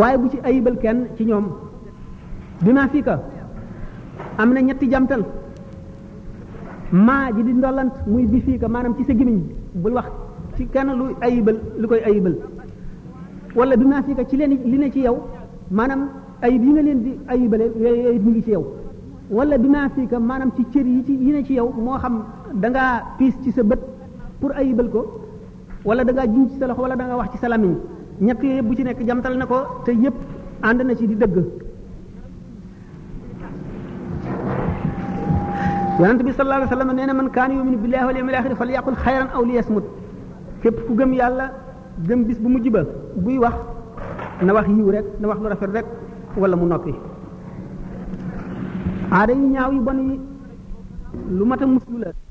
waaye 0.00 0.16
bu 0.22 0.26
ci 0.32 0.38
ayibal 0.48 0.76
kenn 0.82 0.98
ci 1.16 1.22
ñoom 1.26 1.44
dinafika 2.64 3.14
am 4.38 4.50
na 4.54 4.60
ñetti 4.62 4.86
jamtal 4.92 5.22
maa 6.92 7.32
ji 7.34 7.42
di 7.42 7.52
ndollant 7.54 7.94
muy 8.06 8.24
bi 8.30 8.40
fii 8.46 8.58
ka 8.62 8.68
maanaam 8.68 8.94
ci 8.98 9.04
sa 9.04 9.12
gimiñ 9.18 9.38
bul 9.82 9.94
wax 9.98 10.06
ci 10.56 10.66
kenn 10.72 10.88
lu 10.98 11.04
ayibal 11.20 11.56
lu 11.80 11.86
koy 11.88 12.02
ayibal 12.06 12.34
wala 13.56 13.76
dinafika 13.76 14.24
ci 14.28 14.36
leen 14.36 14.52
li 14.72 14.78
ne 14.78 14.90
ci 14.90 15.00
yow 15.00 15.16
maanaam 15.70 16.02
ayib 16.46 16.62
yi 16.64 16.70
nga 16.72 16.82
leen 16.82 16.98
di 17.02 17.12
ayibale 17.26 17.64
yooyu 17.82 18.06
ayib 18.10 18.26
ngi 18.28 18.42
ci 18.44 18.50
yow 18.50 18.64
wala 19.30 19.58
dinafika 19.58 20.18
maanaam 20.20 20.50
ci 20.56 20.62
cër 20.72 20.86
yi 20.86 21.04
ci 21.04 21.12
yi 21.12 21.30
ne 21.32 21.42
ci 21.44 21.54
yow 21.54 21.68
moo 21.86 21.98
xam 21.98 22.14
dangaa 22.54 22.94
ngaa 22.94 23.04
piis 23.18 23.34
ci 23.42 23.50
sa 23.52 23.62
bët 23.62 23.80
pour 24.40 24.52
ayibal 24.54 24.88
ko 24.88 25.00
wala 25.84 26.04
da 26.04 26.22
jiñ 26.26 26.48
ci 26.50 26.58
sa 26.58 26.66
loxo 26.66 26.82
wala 26.82 26.96
da 26.96 27.16
wax 27.16 27.30
ci 27.32 27.38
sa 27.38 27.48
lamiñ 27.48 27.74
ñett 28.20 28.40
yoy 28.42 28.62
bu 28.62 28.74
ci 28.74 28.82
nek 28.82 28.98
jamtal 29.06 29.36
nako 29.36 29.82
te 29.84 29.92
yep 29.92 30.14
and 30.62 30.82
na 30.84 30.94
ci 30.96 31.06
di 31.06 31.14
deug 31.16 31.36
yaronte 36.00 36.22
bi 36.24 36.32
sallallahu 36.32 36.62
alayhi 36.62 36.70
wasallam 36.70 36.96
neena 36.96 37.12
man 37.14 37.30
kan 37.30 37.50
yu'minu 37.52 37.76
billahi 37.78 38.04
wal 38.06 38.16
yawmil 38.16 38.34
akhir 38.34 38.56
falyaqul 38.56 38.96
khayran 38.96 39.28
aw 39.34 39.42
liyasmut 39.44 39.84
kep 40.62 40.84
ku 40.86 40.96
gem 40.96 41.12
yalla 41.14 41.52
gem 42.06 42.24
bis 42.24 42.38
bu 42.40 42.48
mujjiba 42.48 42.82
buy 43.16 43.38
wax 43.38 43.54
na 44.42 44.52
wax 44.52 44.66
yiw 44.68 44.90
rek 44.90 45.06
na 45.20 45.28
wax 45.28 45.38
lu 45.40 45.48
rafet 45.48 45.70
rek 45.74 45.86
wala 46.36 46.56
mu 46.56 46.66
nopi 46.66 46.90
aada 49.12 49.32
yu 49.32 49.48
ñaaw 49.52 49.72
yu 49.72 49.80
bon 49.80 49.98
yi 50.10 50.20
lu 51.38 51.44
mata 51.44 51.66
muslu 51.66 52.27